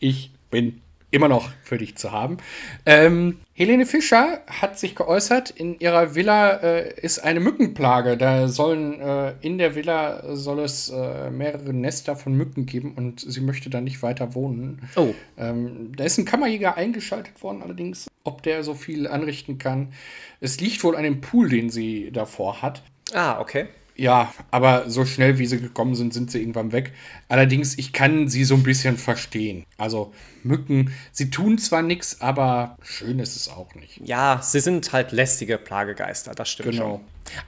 Ich 0.00 0.30
bin 0.50 0.80
immer 1.16 1.28
noch 1.28 1.50
für 1.62 1.78
dich 1.78 1.96
zu 1.96 2.12
haben. 2.12 2.36
Ähm, 2.84 3.38
Helene 3.54 3.86
Fischer 3.86 4.42
hat 4.46 4.78
sich 4.78 4.94
geäußert, 4.94 5.50
in 5.50 5.78
ihrer 5.80 6.14
Villa 6.14 6.56
äh, 6.56 7.00
ist 7.00 7.20
eine 7.20 7.40
Mückenplage. 7.40 8.16
Da 8.16 8.48
sollen 8.48 9.00
äh, 9.00 9.32
in 9.40 9.56
der 9.58 9.74
Villa 9.74 10.36
soll 10.36 10.60
es 10.60 10.90
äh, 10.90 11.30
mehrere 11.30 11.72
Nester 11.72 12.16
von 12.16 12.34
Mücken 12.34 12.66
geben 12.66 12.92
und 12.96 13.20
sie 13.20 13.40
möchte 13.40 13.70
da 13.70 13.80
nicht 13.80 14.02
weiter 14.02 14.34
wohnen. 14.34 14.82
Oh. 14.94 15.14
Ähm, 15.38 15.92
da 15.96 16.04
ist 16.04 16.18
ein 16.18 16.26
Kammerjäger 16.26 16.76
eingeschaltet 16.76 17.42
worden, 17.42 17.62
allerdings, 17.62 18.08
ob 18.24 18.42
der 18.42 18.62
so 18.62 18.74
viel 18.74 19.08
anrichten 19.08 19.58
kann. 19.58 19.92
Es 20.40 20.60
liegt 20.60 20.84
wohl 20.84 20.96
an 20.96 21.02
dem 21.02 21.22
Pool, 21.22 21.48
den 21.48 21.70
sie 21.70 22.10
davor 22.12 22.60
hat. 22.60 22.82
Ah, 23.14 23.40
okay. 23.40 23.66
Ja, 23.98 24.34
aber 24.50 24.90
so 24.90 25.06
schnell 25.06 25.38
wie 25.38 25.46
sie 25.46 25.58
gekommen 25.60 25.94
sind, 25.94 26.12
sind 26.12 26.30
sie 26.30 26.38
irgendwann 26.40 26.70
weg. 26.72 26.92
Allerdings, 27.28 27.78
ich 27.78 27.92
kann 27.94 28.28
sie 28.28 28.44
so 28.44 28.54
ein 28.54 28.62
bisschen 28.62 28.98
verstehen. 28.98 29.64
Also 29.78 30.12
Mücken, 30.42 30.92
sie 31.12 31.30
tun 31.30 31.56
zwar 31.56 31.80
nichts, 31.82 32.20
aber 32.20 32.76
schön 32.82 33.18
ist 33.18 33.36
es 33.36 33.48
auch 33.48 33.74
nicht. 33.74 34.00
Ja, 34.04 34.40
sie 34.42 34.60
sind 34.60 34.92
halt 34.92 35.12
lästige 35.12 35.56
Plagegeister, 35.58 36.34
das 36.34 36.50
stimmt 36.50 36.72
Genau. 36.72 36.96
schon. 36.96 37.00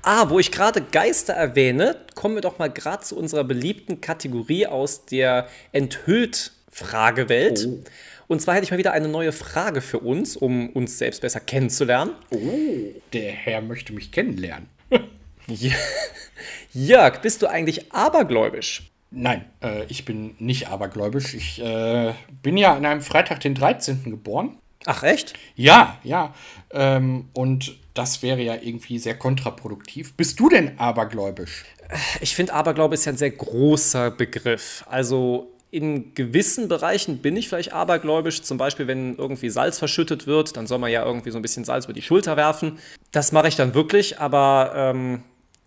Ah, 0.02 0.30
wo 0.30 0.38
ich 0.38 0.50
gerade 0.50 0.80
Geister 0.80 1.34
erwähne, 1.34 1.96
kommen 2.14 2.34
wir 2.34 2.42
doch 2.42 2.58
mal 2.58 2.68
gerade 2.70 3.04
zu 3.04 3.16
unserer 3.16 3.44
beliebten 3.44 4.00
Kategorie 4.00 4.66
aus 4.66 5.04
der 5.04 5.48
Enthüllt-Fragewelt. 5.72 7.66
Oh. 7.68 7.78
Und 8.26 8.42
zwar 8.42 8.54
hätte 8.54 8.64
ich 8.64 8.70
mal 8.70 8.78
wieder 8.78 8.92
eine 8.92 9.08
neue 9.08 9.32
Frage 9.32 9.80
für 9.80 10.00
uns, 10.00 10.36
um 10.36 10.68
uns 10.70 10.98
selbst 10.98 11.20
besser 11.22 11.40
kennenzulernen. 11.40 12.12
Oh, 12.30 12.38
der 13.12 13.32
Herr 13.32 13.62
möchte 13.62 13.92
mich 13.92 14.12
kennenlernen. 14.12 14.66
Ja. 15.48 15.74
Jörg, 16.72 17.20
bist 17.20 17.42
du 17.42 17.46
eigentlich 17.46 17.92
abergläubisch? 17.92 18.90
Nein, 19.10 19.44
äh, 19.62 19.84
ich 19.84 20.04
bin 20.04 20.34
nicht 20.38 20.68
abergläubisch. 20.68 21.34
Ich 21.34 21.62
äh, 21.62 22.12
bin 22.42 22.56
ja 22.56 22.74
an 22.74 22.84
einem 22.84 23.00
Freitag, 23.00 23.40
den 23.40 23.54
13. 23.54 24.04
geboren. 24.04 24.58
Ach, 24.84 25.02
echt? 25.02 25.34
Ja, 25.56 25.98
ja. 26.04 26.34
Ähm, 26.70 27.28
und 27.32 27.76
das 27.94 28.22
wäre 28.22 28.42
ja 28.42 28.54
irgendwie 28.54 28.98
sehr 28.98 29.16
kontraproduktiv. 29.16 30.14
Bist 30.14 30.38
du 30.38 30.48
denn 30.48 30.78
abergläubisch? 30.78 31.64
Ich 32.20 32.36
finde, 32.36 32.52
Aberglaube 32.52 32.94
ist 32.94 33.06
ja 33.06 33.12
ein 33.12 33.18
sehr 33.18 33.30
großer 33.30 34.10
Begriff. 34.10 34.84
Also 34.88 35.50
in 35.70 36.14
gewissen 36.14 36.68
Bereichen 36.68 37.18
bin 37.18 37.36
ich 37.36 37.48
vielleicht 37.48 37.72
abergläubisch. 37.72 38.42
Zum 38.42 38.58
Beispiel, 38.58 38.86
wenn 38.86 39.16
irgendwie 39.16 39.50
Salz 39.50 39.78
verschüttet 39.78 40.26
wird, 40.26 40.56
dann 40.56 40.66
soll 40.66 40.78
man 40.78 40.90
ja 40.90 41.04
irgendwie 41.04 41.30
so 41.30 41.38
ein 41.38 41.42
bisschen 41.42 41.64
Salz 41.64 41.86
über 41.86 41.94
die 41.94 42.02
Schulter 42.02 42.36
werfen. 42.36 42.78
Das 43.10 43.32
mache 43.32 43.48
ich 43.48 43.56
dann 43.56 43.74
wirklich, 43.74 44.20
aber 44.20 44.72
ähm, 44.74 45.22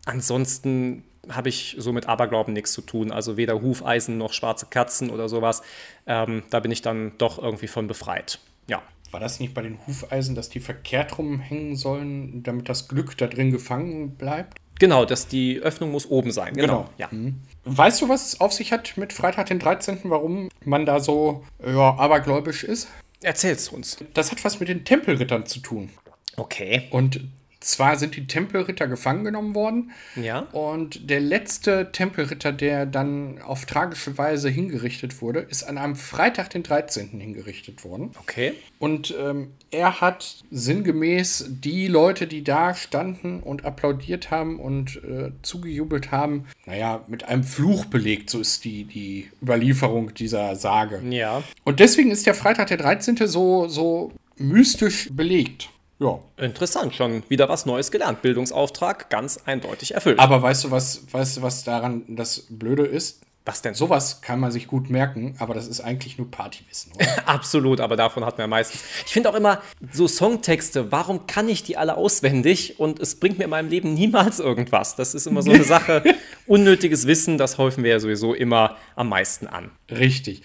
ansonsten 0.06 1.04
habe 1.30 1.50
ich 1.50 1.76
so 1.78 1.94
mit 1.94 2.08
Aberglauben 2.08 2.54
nichts 2.54 2.74
zu 2.74 2.82
tun. 2.82 3.12
Also 3.12 3.38
weder 3.38 3.62
Hufeisen 3.62 4.18
noch 4.18 4.34
schwarze 4.34 4.68
Katzen 4.70 5.10
oder 5.10 5.30
sowas. 5.30 5.62
Ähm, 6.08 6.44
da 6.50 6.60
bin 6.60 6.72
ich 6.72 6.82
dann 6.82 7.14
doch 7.18 7.38
irgendwie 7.38 7.68
von 7.68 7.88
befreit. 7.88 8.40
Ja. 8.68 8.82
war 9.12 9.20
das 9.20 9.40
nicht 9.40 9.54
bei 9.54 9.62
den 9.62 9.78
Hufeisen, 9.86 10.36
dass 10.36 10.50
die 10.50 10.62
verkehrt 10.62 11.18
rumhängen 11.18 11.76
sollen, 11.76 12.44
damit 12.44 12.70
das 12.70 12.88
Glück 12.88 13.18
da 13.18 13.28
drin 13.28 13.52
gefangen 13.52 14.16
bleibt? 14.16 14.58
Genau, 14.80 15.06
dass 15.06 15.28
die 15.28 15.60
Öffnung 15.60 15.92
muss 15.92 16.10
oben 16.10 16.32
sein. 16.32 16.54
Genau. 16.56 16.86
genau. 16.86 16.90
Ja. 16.98 17.08
Mhm. 17.12 17.42
Weißt 17.66 18.02
du, 18.02 18.10
was 18.10 18.28
es 18.28 18.42
auf 18.42 18.54
sich 18.54 18.72
hat 18.72 18.98
mit 18.98 19.14
Freitag 19.14 19.48
den 19.48 19.60
13., 19.60 20.00
warum 20.06 20.50
man 20.66 20.86
da 20.86 21.00
so 21.00 21.44
ja, 21.64 21.96
abergläubisch 21.98 22.64
ist? 22.64 22.88
Erzähl's 23.22 23.70
uns. 23.70 23.98
Das 24.16 24.32
hat 24.32 24.44
was 24.44 24.60
mit 24.60 24.70
den 24.70 24.84
Tempelrittern 24.84 25.46
zu 25.46 25.60
tun. 25.60 25.92
Okay. 26.36 26.88
Und 26.90 27.22
zwar 27.62 27.98
sind 27.98 28.16
die 28.16 28.28
Tempelritter 28.28 28.88
gefangen 28.88 29.24
genommen 29.24 29.56
worden. 29.56 29.92
Ja. 30.16 30.40
Und 30.52 31.10
der 31.10 31.20
letzte 31.20 31.92
Tempelritter, 31.92 32.52
der 32.52 32.86
dann 32.86 33.42
auf 33.42 33.66
tragische 33.66 34.18
Weise 34.18 34.50
hingerichtet 34.50 35.22
wurde, 35.22 35.40
ist 35.40 35.64
an 35.64 35.78
einem 35.78 35.96
Freitag, 35.96 36.50
den 36.50 36.64
13. 36.64 37.20
hingerichtet 37.20 37.86
worden. 37.86 38.12
Okay. 38.20 38.54
Und 38.80 39.16
ähm, 39.18 39.52
er 39.70 40.02
hat 40.02 40.44
sinngemäß 40.50 41.46
die 41.50 41.88
Leute, 41.88 42.28
die 42.28 42.44
da 42.44 42.74
standen 42.74 43.42
und 43.42 43.64
applaudiert 43.64 44.32
haben 44.32 44.60
und 44.60 44.98
äh, 45.04 45.32
zugejubelt 45.44 46.12
haben, 46.12 46.48
naja, 46.66 47.04
mit 47.08 47.26
einem 47.26 47.44
Fluch 47.44 47.86
belegt. 47.86 48.32
So 48.32 48.40
ist 48.40 48.66
die, 48.66 48.86
die 48.86 49.30
Überlieferung 49.42 50.14
dieser 50.16 50.56
Sage. 50.56 51.02
Ja. 51.10 51.44
Und 51.64 51.80
deswegen 51.80 52.10
ist 52.10 52.26
der 52.26 52.34
Freitag, 52.34 52.68
der 52.68 52.78
13. 52.78 53.18
so, 53.28 53.68
so 53.68 54.12
mystisch 54.38 55.10
belegt. 55.12 55.70
Ja. 56.02 56.20
Interessant, 56.38 56.96
schon 56.96 57.22
wieder 57.30 57.48
was 57.48 57.68
Neues 57.68 57.92
gelernt. 57.92 58.24
Bildungsauftrag 58.24 59.12
ganz 59.12 59.40
eindeutig 59.46 59.94
erfüllt. 59.94 60.18
Aber 60.18 60.42
weißt 60.42 60.64
du, 60.64 60.72
was, 60.72 61.04
weißt 61.12 61.38
du, 61.38 61.42
was 61.44 61.64
daran 61.64 62.04
das 62.08 62.48
Blöde 62.50 62.84
ist? 62.84 63.22
Was 63.46 63.64
denn? 63.64 63.74
Sowas 63.74 64.22
kann 64.22 64.40
man 64.40 64.52
sich 64.52 64.68
gut 64.68 64.92
merken, 64.92 65.36
aber 65.40 65.56
das 65.56 65.68
ist 65.68 65.82
eigentlich 65.82 66.18
nur 66.20 66.30
Partywissen. 66.30 66.92
Absolut, 67.26 67.80
aber 67.82 67.96
davon 67.96 68.24
hat 68.24 68.38
man 68.38 68.50
meistens. 68.50 68.84
Ich 69.06 69.12
finde 69.14 69.30
auch 69.30 69.36
immer 69.36 69.62
so 69.92 70.08
Songtexte, 70.08 70.92
warum 70.92 71.26
kann 71.26 71.50
ich 71.50 71.64
die 71.64 71.76
alle 71.76 71.98
auswendig 71.98 72.80
und 72.80 73.00
es 73.00 73.20
bringt 73.20 73.40
mir 73.40 73.46
in 73.46 73.50
meinem 73.50 73.70
Leben 73.70 73.96
niemals 73.96 74.40
irgendwas? 74.40 74.96
Das 74.96 75.16
ist 75.16 75.26
immer 75.26 75.42
so 75.42 75.52
eine 75.52 75.64
Sache. 75.64 76.04
Unnötiges 76.52 77.08
Wissen, 77.08 77.38
das 77.38 77.58
häufen 77.58 77.86
wir 77.86 77.92
ja 77.92 78.00
sowieso 78.02 78.34
immer 78.34 78.76
am 78.98 79.08
meisten 79.08 79.48
an. 79.48 79.72
Richtig. 79.90 80.42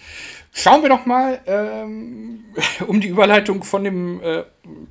Schauen 0.53 0.81
wir 0.81 0.87
doch 0.87 1.05
mal 1.05 1.41
ähm, 1.45 2.45
um 2.87 3.01
die 3.01 3.09
Überleitung 3.09 3.65
von 3.65 3.83
dem 3.83 4.21
äh, 4.21 4.43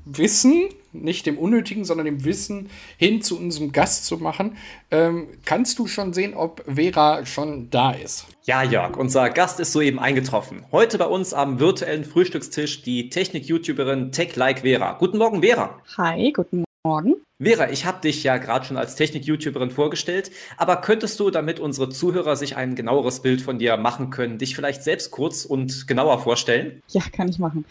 Wissen, 0.05 0.69
nicht 0.93 1.25
dem 1.25 1.39
Unnötigen, 1.39 1.87
sondern 1.87 2.05
dem 2.05 2.27
Wissen 2.27 2.69
hin 2.99 3.23
zu 3.23 3.39
unserem 3.39 3.73
Gast 3.73 4.05
zu 4.05 4.19
machen. 4.19 4.59
Ähm, 4.91 5.29
kannst 5.47 5.79
du 5.79 5.87
schon 5.87 6.13
sehen, 6.13 6.35
ob 6.35 6.63
Vera 6.67 7.25
schon 7.25 7.71
da 7.71 7.93
ist? 7.93 8.27
Ja, 8.43 8.63
Jörg, 8.63 8.99
unser 8.99 9.31
Gast 9.31 9.59
ist 9.59 9.73
soeben 9.73 9.99
eingetroffen. 9.99 10.67
Heute 10.71 10.99
bei 10.99 11.07
uns 11.07 11.33
am 11.33 11.59
virtuellen 11.59 12.05
Frühstückstisch 12.05 12.83
die 12.83 13.09
Technik-YouTuberin 13.09 14.13
TechLike 14.13 14.61
Vera. 14.61 14.99
Guten 14.99 15.17
Morgen, 15.17 15.41
Vera. 15.41 15.81
Hi, 15.97 16.31
guten 16.31 16.66
Morgen. 16.87 17.17
Vera, 17.43 17.69
ich 17.69 17.85
habe 17.85 18.01
dich 18.01 18.23
ja 18.23 18.39
gerade 18.39 18.65
schon 18.65 18.77
als 18.77 18.95
Technik-YouTuberin 18.95 19.73
vorgestellt, 19.73 20.31
aber 20.57 20.77
könntest 20.77 21.19
du, 21.19 21.31
damit 21.31 21.59
unsere 21.59 21.89
Zuhörer 21.89 22.37
sich 22.37 22.57
ein 22.57 22.77
genaueres 22.77 23.21
Bild 23.23 23.43
von 23.43 23.59
dir 23.59 23.77
machen 23.77 24.11
können, 24.11 24.39
dich 24.39 24.55
vielleicht 24.55 24.85
selbst 24.85 25.11
kurz 25.11 25.45
und 25.45 25.89
genauer 25.89 26.21
vorstellen? 26.21 26.81
Ja, 26.89 27.03
kann 27.13 27.29
ich 27.29 27.41
machen. 27.41 27.65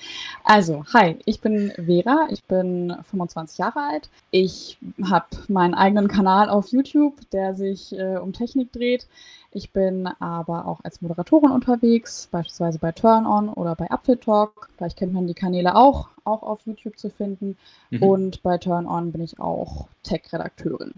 Also, 0.44 0.84
hi, 0.94 1.16
ich 1.24 1.40
bin 1.40 1.72
Vera, 1.78 2.28
ich 2.30 2.44
bin 2.44 2.94
25 3.10 3.58
Jahre 3.58 3.80
alt. 3.80 4.10
Ich 4.32 4.78
habe 5.10 5.28
meinen 5.48 5.74
eigenen 5.74 6.10
Kanal 6.10 6.50
auf 6.50 6.68
YouTube, 6.68 7.16
der 7.32 7.56
sich 7.56 7.98
äh, 7.98 8.18
um 8.18 8.34
Technik 8.34 8.74
dreht. 8.74 9.08
Ich 9.56 9.72
bin 9.72 10.06
aber 10.20 10.68
auch 10.68 10.82
als 10.84 11.02
Moderatorin 11.02 11.52
unterwegs, 11.52 12.28
beispielsweise 12.30 12.78
bei 12.78 12.92
Turn 12.92 13.26
On 13.26 13.48
oder 13.48 13.74
bei 13.76 13.90
Apfel 13.90 14.18
Talk. 14.18 14.70
Vielleicht 14.76 14.98
kennt 14.98 15.14
man 15.14 15.28
die 15.28 15.34
Kanäle 15.34 15.78
auch, 15.78 16.10
auch 16.26 16.44
auf 16.44 16.60
YouTube 16.66 17.00
zu 17.00 17.10
finden. 17.10 17.56
Mhm. 17.90 18.04
Und 18.04 18.44
bei 18.44 18.58
Turn 18.58 18.86
On 18.86 19.14
bin 19.14 19.22
ich 19.22 19.40
auch 19.40 19.88
Tech-Redakteurin. 20.04 20.92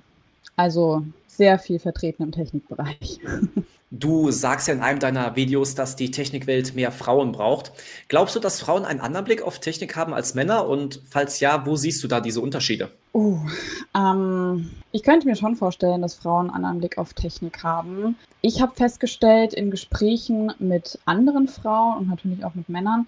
Also 0.58 1.06
sehr 1.28 1.60
viel 1.60 1.80
vertreten 1.80 2.24
im 2.24 2.32
Technikbereich. 2.32 3.20
Du 3.90 4.32
sagst 4.32 4.68
ja 4.68 4.74
in 4.74 4.82
einem 4.82 5.00
deiner 5.00 5.38
Videos, 5.38 5.74
dass 5.74 5.96
die 5.96 6.12
Technikwelt 6.12 6.76
mehr 6.76 6.92
Frauen 6.92 7.32
braucht. 7.32 7.72
Glaubst 8.10 8.36
du, 8.36 8.42
dass 8.42 8.60
Frauen 8.60 8.84
einen 8.84 9.00
anderen 9.00 9.24
Blick 9.24 9.42
auf 9.42 9.60
Technik 9.60 9.96
haben 9.96 10.14
als 10.14 10.36
Männer? 10.36 10.68
Und 10.68 11.02
falls 11.10 11.40
ja, 11.40 11.66
wo 11.66 11.78
siehst 11.78 12.04
du 12.04 12.10
da 12.10 12.20
diese 12.20 12.42
Unterschiede? 12.42 12.92
Uh, 13.14 13.40
ähm, 13.96 14.70
ich 14.92 15.04
könnte 15.04 15.26
mir 15.26 15.38
schon 15.38 15.56
vorstellen, 15.56 16.02
dass 16.02 16.16
Frauen 16.16 16.48
einen 16.48 16.66
anderen 16.66 16.80
Blick 16.80 16.98
auf 16.98 17.14
Technik 17.14 17.64
haben. 17.64 18.18
Ich 18.42 18.62
habe 18.62 18.76
festgestellt 18.76 19.54
in 19.54 19.72
Gesprächen 19.72 20.52
mit 20.60 21.00
anderen 21.06 21.48
Frauen 21.48 22.00
und 22.00 22.10
natürlich 22.10 22.44
auch 22.44 22.56
mit 22.56 22.68
Männern, 22.68 23.08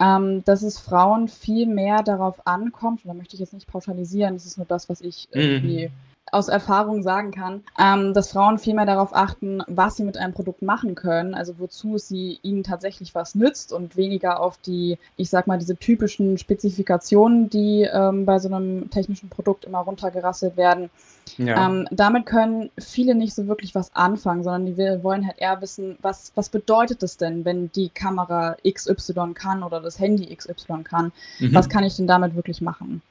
ähm, 0.00 0.44
dass 0.44 0.62
es 0.62 0.80
Frauen 0.80 1.28
viel 1.28 1.66
mehr 1.66 2.02
darauf 2.02 2.44
ankommt, 2.48 3.04
und 3.04 3.08
da 3.08 3.14
möchte 3.14 3.34
ich 3.34 3.40
jetzt 3.40 3.54
nicht 3.54 3.68
pauschalisieren, 3.68 4.34
das 4.34 4.44
ist 4.44 4.56
nur 4.56 4.66
das, 4.66 4.88
was 4.88 5.00
ich 5.00 5.28
mhm. 5.32 5.40
irgendwie 5.40 5.90
aus 6.32 6.48
Erfahrung 6.48 7.02
sagen 7.02 7.30
kann, 7.30 7.62
ähm, 7.78 8.12
dass 8.12 8.32
Frauen 8.32 8.58
viel 8.58 8.74
mehr 8.74 8.86
darauf 8.86 9.14
achten, 9.14 9.62
was 9.68 9.96
sie 9.96 10.04
mit 10.04 10.16
einem 10.16 10.32
Produkt 10.32 10.62
machen 10.62 10.94
können, 10.94 11.34
also 11.34 11.58
wozu 11.58 11.98
sie 11.98 12.40
ihnen 12.42 12.64
tatsächlich 12.64 13.14
was 13.14 13.34
nützt 13.34 13.72
und 13.72 13.96
weniger 13.96 14.40
auf 14.40 14.58
die, 14.58 14.98
ich 15.16 15.30
sag 15.30 15.46
mal, 15.46 15.58
diese 15.58 15.76
typischen 15.76 16.36
Spezifikationen, 16.38 17.48
die 17.48 17.88
ähm, 17.92 18.26
bei 18.26 18.38
so 18.38 18.48
einem 18.48 18.90
technischen 18.90 19.28
Produkt 19.28 19.64
immer 19.64 19.78
runtergerasselt 19.78 20.56
werden. 20.56 20.90
Ja. 21.38 21.66
Ähm, 21.66 21.88
damit 21.90 22.26
können 22.26 22.70
viele 22.78 23.14
nicht 23.14 23.34
so 23.34 23.46
wirklich 23.46 23.74
was 23.74 23.94
anfangen, 23.94 24.42
sondern 24.42 24.66
die 24.66 24.76
wollen 25.02 25.26
halt 25.26 25.38
eher 25.38 25.60
wissen, 25.60 25.96
was, 26.02 26.32
was 26.34 26.48
bedeutet 26.48 27.02
es 27.02 27.16
denn, 27.16 27.44
wenn 27.44 27.70
die 27.72 27.88
Kamera 27.88 28.56
XY 28.68 29.34
kann 29.34 29.62
oder 29.62 29.80
das 29.80 29.98
Handy 29.98 30.34
XY 30.34 30.82
kann? 30.84 31.12
Mhm. 31.38 31.54
Was 31.54 31.68
kann 31.68 31.84
ich 31.84 31.96
denn 31.96 32.06
damit 32.06 32.34
wirklich 32.34 32.60
machen? 32.60 33.02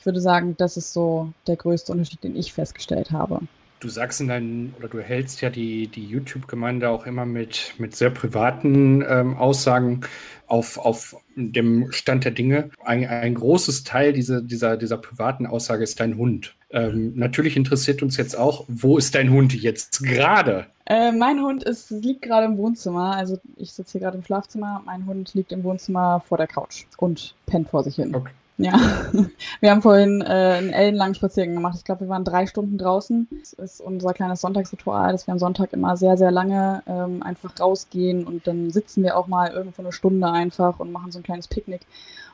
Ich 0.00 0.06
würde 0.06 0.20
sagen, 0.20 0.54
das 0.56 0.78
ist 0.78 0.94
so 0.94 1.30
der 1.46 1.56
größte 1.56 1.92
Unterschied, 1.92 2.24
den 2.24 2.34
ich 2.34 2.54
festgestellt 2.54 3.10
habe. 3.10 3.40
Du 3.80 3.88
sagst 3.88 4.20
in 4.22 4.28
deinen, 4.28 4.74
oder 4.78 4.88
du 4.88 5.00
hältst 5.00 5.42
ja 5.42 5.50
die, 5.50 5.88
die 5.88 6.06
YouTube-Gemeinde 6.06 6.88
auch 6.88 7.06
immer 7.06 7.26
mit, 7.26 7.74
mit 7.76 7.94
sehr 7.94 8.08
privaten 8.08 9.04
ähm, 9.06 9.36
Aussagen 9.36 10.00
auf, 10.46 10.78
auf 10.78 11.16
dem 11.36 11.92
Stand 11.92 12.24
der 12.24 12.32
Dinge. 12.32 12.70
Ein, 12.82 13.06
ein 13.06 13.34
großes 13.34 13.84
Teil 13.84 14.14
dieser, 14.14 14.40
dieser, 14.40 14.78
dieser 14.78 14.96
privaten 14.96 15.46
Aussage 15.46 15.84
ist 15.84 16.00
dein 16.00 16.16
Hund. 16.16 16.54
Ähm, 16.70 17.12
natürlich 17.14 17.56
interessiert 17.56 18.02
uns 18.02 18.16
jetzt 18.16 18.38
auch, 18.38 18.64
wo 18.68 18.96
ist 18.96 19.14
dein 19.14 19.30
Hund 19.30 19.54
jetzt 19.54 20.02
gerade? 20.02 20.66
Äh, 20.86 21.12
mein 21.12 21.40
Hund 21.40 21.62
ist, 21.64 21.90
liegt 21.90 22.22
gerade 22.22 22.46
im 22.46 22.56
Wohnzimmer. 22.56 23.16
Also 23.16 23.38
ich 23.56 23.72
sitze 23.72 23.92
hier 23.92 24.00
gerade 24.02 24.16
im 24.16 24.24
Schlafzimmer. 24.24 24.82
Mein 24.86 25.04
Hund 25.04 25.34
liegt 25.34 25.52
im 25.52 25.62
Wohnzimmer 25.62 26.22
vor 26.26 26.38
der 26.38 26.46
Couch 26.46 26.84
und 26.96 27.34
pennt 27.46 27.68
vor 27.68 27.84
sich 27.84 27.96
hin. 27.96 28.14
Okay. 28.14 28.32
Ja, 28.62 28.78
wir 29.60 29.70
haben 29.70 29.82
vorhin 29.82 30.20
äh, 30.20 30.24
einen 30.24 30.70
ellenlangen 30.70 31.14
Spaziergang 31.14 31.54
gemacht. 31.54 31.76
Ich 31.78 31.84
glaube, 31.84 32.02
wir 32.02 32.08
waren 32.08 32.24
drei 32.24 32.46
Stunden 32.46 32.76
draußen. 32.76 33.26
Das 33.40 33.52
ist 33.54 33.80
unser 33.80 34.12
kleines 34.12 34.40
Sonntagsritual, 34.42 35.12
dass 35.12 35.26
wir 35.26 35.32
am 35.32 35.38
Sonntag 35.38 35.72
immer 35.72 35.96
sehr, 35.96 36.16
sehr 36.18 36.30
lange 36.30 36.82
ähm, 36.86 37.22
einfach 37.22 37.58
rausgehen 37.58 38.26
und 38.26 38.46
dann 38.46 38.70
sitzen 38.70 39.02
wir 39.02 39.16
auch 39.16 39.26
mal 39.26 39.50
irgendwo 39.50 39.82
eine 39.82 39.92
Stunde 39.92 40.30
einfach 40.30 40.78
und 40.78 40.92
machen 40.92 41.10
so 41.10 41.18
ein 41.18 41.22
kleines 41.22 41.48
Picknick. 41.48 41.82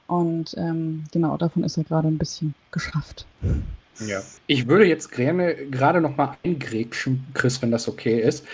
Und 0.08 0.54
ähm, 0.56 1.04
genau, 1.12 1.36
davon 1.36 1.64
ist 1.64 1.76
er 1.76 1.84
gerade 1.84 2.08
ein 2.08 2.18
bisschen 2.18 2.54
geschafft. 2.70 3.26
Ja. 4.00 4.20
Ich 4.46 4.68
würde 4.68 4.86
jetzt 4.86 5.10
gerne 5.10 5.54
gerade 5.54 6.00
noch 6.00 6.16
mal 6.16 6.36
eingrätschen, 6.44 7.26
Chris, 7.34 7.62
wenn 7.62 7.70
das 7.70 7.88
okay 7.88 8.20
ist. 8.20 8.44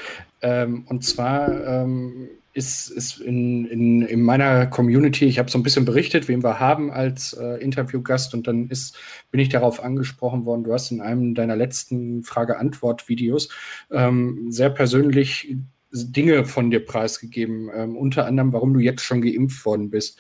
Ähm, 0.40 0.84
und 0.88 1.04
zwar 1.04 1.48
ähm, 1.64 2.28
ist, 2.52 2.90
ist 2.90 3.20
in, 3.20 3.64
in, 3.66 4.02
in 4.02 4.22
meiner 4.22 4.66
Community, 4.66 5.24
ich 5.24 5.38
habe 5.38 5.50
so 5.50 5.58
ein 5.58 5.62
bisschen 5.62 5.84
berichtet, 5.84 6.28
wen 6.28 6.42
wir 6.42 6.60
haben 6.60 6.90
als 6.90 7.32
äh, 7.32 7.62
Interviewgast 7.62 8.34
und 8.34 8.46
dann 8.46 8.68
ist, 8.68 8.96
bin 9.30 9.40
ich 9.40 9.48
darauf 9.48 9.82
angesprochen 9.82 10.44
worden, 10.44 10.64
du 10.64 10.72
hast 10.72 10.90
in 10.90 11.00
einem 11.00 11.34
deiner 11.34 11.56
letzten 11.56 12.22
Frage-Antwort-Videos 12.24 13.48
ähm, 13.90 14.50
sehr 14.50 14.70
persönlich 14.70 15.56
Dinge 15.92 16.44
von 16.44 16.70
dir 16.70 16.84
preisgegeben, 16.84 17.70
ähm, 17.74 17.96
unter 17.96 18.26
anderem, 18.26 18.52
warum 18.52 18.74
du 18.74 18.80
jetzt 18.80 19.02
schon 19.02 19.22
geimpft 19.22 19.64
worden 19.64 19.90
bist. 19.90 20.18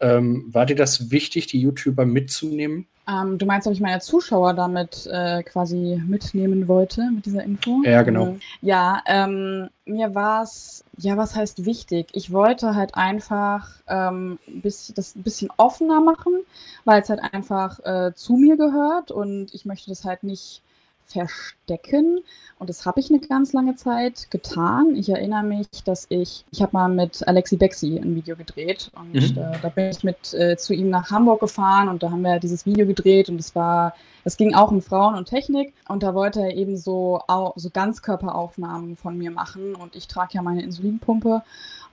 Ähm, 0.00 0.46
war 0.48 0.66
dir 0.66 0.76
das 0.76 1.10
wichtig, 1.10 1.46
die 1.46 1.60
YouTuber 1.60 2.06
mitzunehmen? 2.06 2.86
Ähm, 3.10 3.38
du 3.38 3.46
meinst, 3.46 3.66
ob 3.66 3.72
ich 3.72 3.80
meine 3.80 4.00
Zuschauer 4.00 4.54
damit 4.54 5.06
äh, 5.10 5.42
quasi 5.42 6.00
mitnehmen 6.06 6.68
wollte, 6.68 7.10
mit 7.10 7.26
dieser 7.26 7.42
Info? 7.42 7.82
Ja, 7.84 8.02
genau. 8.02 8.36
Ja, 8.60 9.02
ähm, 9.06 9.70
mir 9.84 10.14
war 10.14 10.42
es, 10.42 10.84
ja, 10.98 11.16
was 11.16 11.34
heißt 11.34 11.64
wichtig? 11.64 12.08
Ich 12.12 12.32
wollte 12.32 12.74
halt 12.74 12.94
einfach 12.94 13.68
ähm, 13.88 14.38
bis, 14.46 14.92
das 14.94 15.16
ein 15.16 15.22
bisschen 15.22 15.50
offener 15.56 16.00
machen, 16.00 16.40
weil 16.84 17.02
es 17.02 17.08
halt 17.08 17.20
einfach 17.32 17.80
äh, 17.84 18.12
zu 18.14 18.34
mir 18.34 18.56
gehört 18.56 19.10
und 19.10 19.52
ich 19.54 19.64
möchte 19.64 19.90
das 19.90 20.04
halt 20.04 20.22
nicht 20.22 20.62
verstecken. 21.10 22.20
Und 22.58 22.68
das 22.68 22.84
habe 22.86 23.00
ich 23.00 23.10
eine 23.10 23.20
ganz 23.20 23.52
lange 23.52 23.74
Zeit 23.74 24.30
getan. 24.30 24.94
Ich 24.94 25.08
erinnere 25.08 25.42
mich, 25.42 25.66
dass 25.84 26.06
ich, 26.08 26.44
ich 26.50 26.62
habe 26.62 26.72
mal 26.72 26.88
mit 26.88 27.26
Alexi 27.26 27.56
Bexi 27.56 27.98
ein 27.98 28.14
Video 28.14 28.36
gedreht 28.36 28.90
und 28.94 29.14
mhm. 29.14 29.38
äh, 29.38 29.58
da 29.62 29.68
bin 29.68 29.86
ich 29.86 30.04
mit 30.04 30.34
äh, 30.34 30.56
zu 30.56 30.74
ihm 30.74 30.90
nach 30.90 31.10
Hamburg 31.10 31.40
gefahren 31.40 31.88
und 31.88 32.02
da 32.02 32.10
haben 32.10 32.22
wir 32.22 32.38
dieses 32.38 32.66
Video 32.66 32.86
gedreht 32.86 33.28
und 33.28 33.40
es 33.40 33.54
war, 33.54 33.94
es 34.24 34.36
ging 34.36 34.54
auch 34.54 34.70
um 34.70 34.82
Frauen 34.82 35.14
und 35.14 35.28
Technik 35.28 35.72
und 35.88 36.02
da 36.02 36.14
wollte 36.14 36.40
er 36.40 36.54
eben 36.54 36.76
so, 36.76 37.20
so 37.56 37.70
Ganzkörperaufnahmen 37.70 38.96
von 38.96 39.16
mir 39.16 39.30
machen 39.30 39.74
und 39.74 39.96
ich 39.96 40.06
trage 40.06 40.34
ja 40.34 40.42
meine 40.42 40.62
Insulinpumpe 40.62 41.42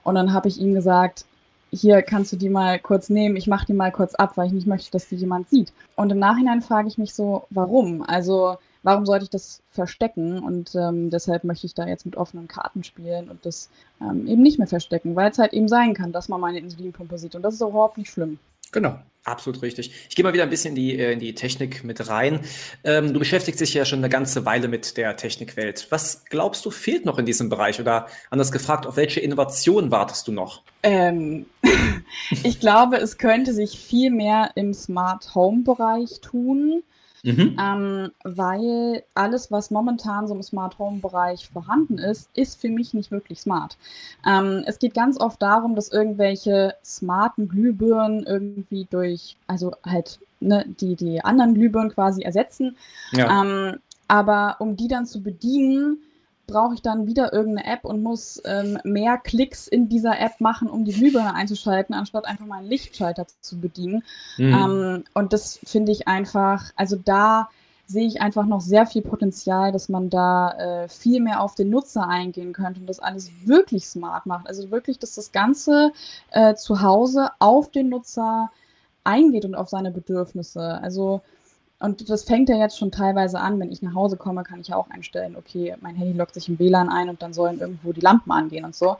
und 0.02 0.14
dann 0.14 0.32
habe 0.32 0.48
ich 0.48 0.60
ihm 0.60 0.74
gesagt, 0.74 1.24
hier 1.70 2.02
kannst 2.02 2.32
du 2.32 2.36
die 2.36 2.48
mal 2.48 2.78
kurz 2.78 3.10
nehmen, 3.10 3.36
ich 3.36 3.46
mache 3.46 3.66
die 3.66 3.74
mal 3.74 3.92
kurz 3.92 4.14
ab, 4.14 4.36
weil 4.36 4.46
ich 4.46 4.52
nicht 4.52 4.66
möchte, 4.66 4.90
dass 4.90 5.08
die 5.08 5.16
jemand 5.16 5.50
sieht. 5.50 5.72
Und 5.96 6.10
im 6.10 6.18
Nachhinein 6.18 6.62
frage 6.62 6.88
ich 6.88 6.98
mich 6.98 7.14
so, 7.14 7.44
warum? 7.50 8.02
Also 8.02 8.56
warum 8.82 9.06
sollte 9.06 9.24
ich 9.24 9.30
das 9.30 9.62
verstecken? 9.70 10.42
Und 10.42 10.74
ähm, 10.74 11.10
deshalb 11.10 11.44
möchte 11.44 11.66
ich 11.66 11.74
da 11.74 11.86
jetzt 11.86 12.06
mit 12.06 12.16
offenen 12.16 12.48
Karten 12.48 12.84
spielen 12.84 13.28
und 13.28 13.44
das 13.44 13.70
ähm, 14.00 14.26
eben 14.26 14.42
nicht 14.42 14.58
mehr 14.58 14.68
verstecken, 14.68 15.16
weil 15.16 15.30
es 15.30 15.38
halt 15.38 15.52
eben 15.52 15.68
sein 15.68 15.94
kann, 15.94 16.12
dass 16.12 16.28
man 16.28 16.40
meine 16.40 16.58
Insulinpumpe 16.58 17.18
sieht. 17.18 17.34
Und 17.34 17.42
das 17.42 17.54
ist 17.54 17.60
überhaupt 17.60 17.98
nicht 17.98 18.10
schlimm. 18.10 18.38
Genau. 18.72 18.98
Absolut 19.28 19.60
richtig. 19.60 19.92
Ich 20.08 20.16
gehe 20.16 20.24
mal 20.24 20.32
wieder 20.32 20.44
ein 20.44 20.50
bisschen 20.50 20.70
in 20.70 20.76
die, 20.76 20.98
äh, 20.98 21.12
in 21.12 21.18
die 21.18 21.34
Technik 21.34 21.84
mit 21.84 22.08
rein. 22.08 22.40
Ähm, 22.82 23.12
du 23.12 23.18
beschäftigst 23.18 23.60
dich 23.60 23.74
ja 23.74 23.84
schon 23.84 23.98
eine 23.98 24.08
ganze 24.08 24.46
Weile 24.46 24.68
mit 24.68 24.96
der 24.96 25.16
Technikwelt. 25.16 25.86
Was 25.90 26.24
glaubst 26.24 26.64
du 26.64 26.70
fehlt 26.70 27.04
noch 27.04 27.18
in 27.18 27.26
diesem 27.26 27.50
Bereich? 27.50 27.78
Oder 27.78 28.06
anders 28.30 28.52
gefragt, 28.52 28.86
auf 28.86 28.96
welche 28.96 29.20
Innovation 29.20 29.90
wartest 29.90 30.28
du 30.28 30.32
noch? 30.32 30.62
Ähm, 30.82 31.44
ich 32.42 32.58
glaube, 32.58 32.96
es 32.96 33.18
könnte 33.18 33.52
sich 33.52 33.78
viel 33.78 34.10
mehr 34.10 34.52
im 34.54 34.72
Smart 34.72 35.34
Home 35.34 35.62
Bereich 35.62 36.20
tun. 36.22 36.82
Mhm. 37.22 37.56
Ähm, 37.60 38.10
weil 38.24 39.02
alles, 39.14 39.50
was 39.50 39.70
momentan 39.70 40.28
so 40.28 40.34
im 40.34 40.42
Smart 40.42 40.78
Home 40.78 41.00
Bereich 41.00 41.48
vorhanden 41.48 41.98
ist, 41.98 42.28
ist 42.34 42.60
für 42.60 42.68
mich 42.68 42.94
nicht 42.94 43.10
wirklich 43.10 43.40
smart. 43.40 43.76
Ähm, 44.26 44.62
es 44.66 44.78
geht 44.78 44.94
ganz 44.94 45.20
oft 45.20 45.40
darum, 45.42 45.74
dass 45.74 45.90
irgendwelche 45.90 46.74
smarten 46.84 47.48
Glühbirnen 47.48 48.24
irgendwie 48.24 48.86
durch, 48.90 49.36
also 49.46 49.72
halt 49.84 50.20
ne, 50.40 50.64
die, 50.80 50.94
die 50.94 51.24
anderen 51.24 51.54
Glühbirnen 51.54 51.92
quasi 51.92 52.22
ersetzen. 52.22 52.76
Ja. 53.12 53.42
Ähm, 53.42 53.78
aber 54.06 54.56
um 54.58 54.76
die 54.76 54.88
dann 54.88 55.06
zu 55.06 55.22
bedienen, 55.22 55.98
brauche 56.48 56.74
ich 56.74 56.82
dann 56.82 57.06
wieder 57.06 57.32
irgendeine 57.32 57.72
App 57.72 57.84
und 57.84 58.02
muss 58.02 58.42
ähm, 58.44 58.78
mehr 58.82 59.18
Klicks 59.18 59.68
in 59.68 59.88
dieser 59.88 60.18
App 60.18 60.40
machen, 60.40 60.68
um 60.68 60.84
die 60.84 60.92
Glühbirne 60.92 61.34
einzuschalten, 61.34 61.94
anstatt 61.94 62.26
einfach 62.26 62.46
meinen 62.46 62.66
Lichtschalter 62.66 63.26
zu 63.40 63.60
bedienen. 63.60 64.02
Mhm. 64.36 64.52
Ähm, 64.52 65.04
und 65.14 65.32
das 65.32 65.60
finde 65.64 65.92
ich 65.92 66.08
einfach, 66.08 66.72
also 66.74 66.96
da 66.96 67.48
sehe 67.86 68.06
ich 68.06 68.20
einfach 68.20 68.44
noch 68.44 68.60
sehr 68.60 68.86
viel 68.86 69.02
Potenzial, 69.02 69.72
dass 69.72 69.88
man 69.88 70.10
da 70.10 70.84
äh, 70.84 70.88
viel 70.88 71.20
mehr 71.22 71.40
auf 71.42 71.54
den 71.54 71.70
Nutzer 71.70 72.06
eingehen 72.06 72.52
könnte 72.52 72.80
und 72.80 72.86
das 72.86 73.00
alles 73.00 73.30
wirklich 73.44 73.86
smart 73.86 74.26
macht. 74.26 74.46
Also 74.46 74.70
wirklich, 74.70 74.98
dass 74.98 75.14
das 75.14 75.32
Ganze 75.32 75.92
äh, 76.30 76.54
zu 76.54 76.82
Hause 76.82 77.30
auf 77.38 77.70
den 77.70 77.88
Nutzer 77.88 78.50
eingeht 79.04 79.46
und 79.46 79.54
auf 79.54 79.70
seine 79.70 79.90
Bedürfnisse. 79.90 80.80
Also 80.82 81.22
und 81.80 82.10
das 82.10 82.24
fängt 82.24 82.48
ja 82.48 82.56
jetzt 82.56 82.76
schon 82.78 82.90
teilweise 82.90 83.38
an, 83.38 83.60
wenn 83.60 83.70
ich 83.70 83.82
nach 83.82 83.94
Hause 83.94 84.16
komme, 84.16 84.42
kann 84.42 84.60
ich 84.60 84.68
ja 84.68 84.76
auch 84.76 84.90
einstellen, 84.90 85.36
okay, 85.36 85.76
mein 85.80 85.94
Handy 85.94 86.16
loggt 86.16 86.34
sich 86.34 86.48
im 86.48 86.58
WLAN 86.58 86.88
ein 86.88 87.08
und 87.08 87.22
dann 87.22 87.32
sollen 87.32 87.60
irgendwo 87.60 87.92
die 87.92 88.00
Lampen 88.00 88.32
angehen 88.32 88.64
und 88.64 88.74
so. 88.74 88.96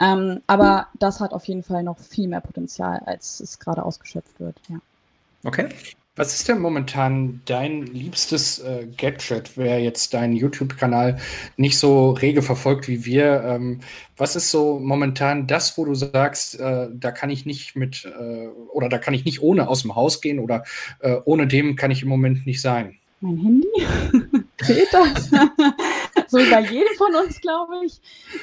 Ähm, 0.00 0.40
aber 0.46 0.86
das 0.98 1.20
hat 1.20 1.32
auf 1.32 1.44
jeden 1.46 1.62
Fall 1.62 1.82
noch 1.82 1.98
viel 1.98 2.28
mehr 2.28 2.40
Potenzial, 2.40 3.02
als 3.04 3.40
es 3.40 3.58
gerade 3.58 3.84
ausgeschöpft 3.84 4.40
wird, 4.40 4.56
ja. 4.68 4.78
Okay. 5.44 5.68
Was 6.14 6.34
ist 6.34 6.46
denn 6.46 6.58
momentan 6.58 7.40
dein 7.46 7.86
liebstes 7.86 8.58
äh, 8.58 8.86
Gadget, 8.98 9.56
wer 9.56 9.80
jetzt 9.80 10.12
deinen 10.12 10.36
YouTube-Kanal 10.36 11.18
nicht 11.56 11.78
so 11.78 12.10
rege 12.10 12.42
verfolgt 12.42 12.86
wie 12.86 13.06
wir? 13.06 13.42
Ähm, 13.42 13.80
was 14.18 14.36
ist 14.36 14.50
so 14.50 14.78
momentan 14.78 15.46
das, 15.46 15.78
wo 15.78 15.86
du 15.86 15.94
sagst, 15.94 16.60
äh, 16.60 16.88
da 16.92 17.12
kann 17.12 17.30
ich 17.30 17.46
nicht 17.46 17.76
mit 17.76 18.04
äh, 18.04 18.48
oder 18.74 18.90
da 18.90 18.98
kann 18.98 19.14
ich 19.14 19.24
nicht 19.24 19.40
ohne 19.40 19.68
aus 19.68 19.80
dem 19.82 19.94
Haus 19.94 20.20
gehen 20.20 20.38
oder 20.38 20.64
äh, 21.00 21.16
ohne 21.24 21.46
dem 21.46 21.76
kann 21.76 21.90
ich 21.90 22.02
im 22.02 22.10
Moment 22.10 22.44
nicht 22.44 22.60
sein? 22.60 22.98
Mein 23.22 23.38
Handy? 23.38 23.68
Geht 24.66 24.92
das? 24.92 25.30
so 26.28 26.36
bei 26.36 26.60
jedem 26.60 26.94
von 26.98 27.14
uns, 27.14 27.40
glaube 27.40 27.86
ich. 27.86 28.02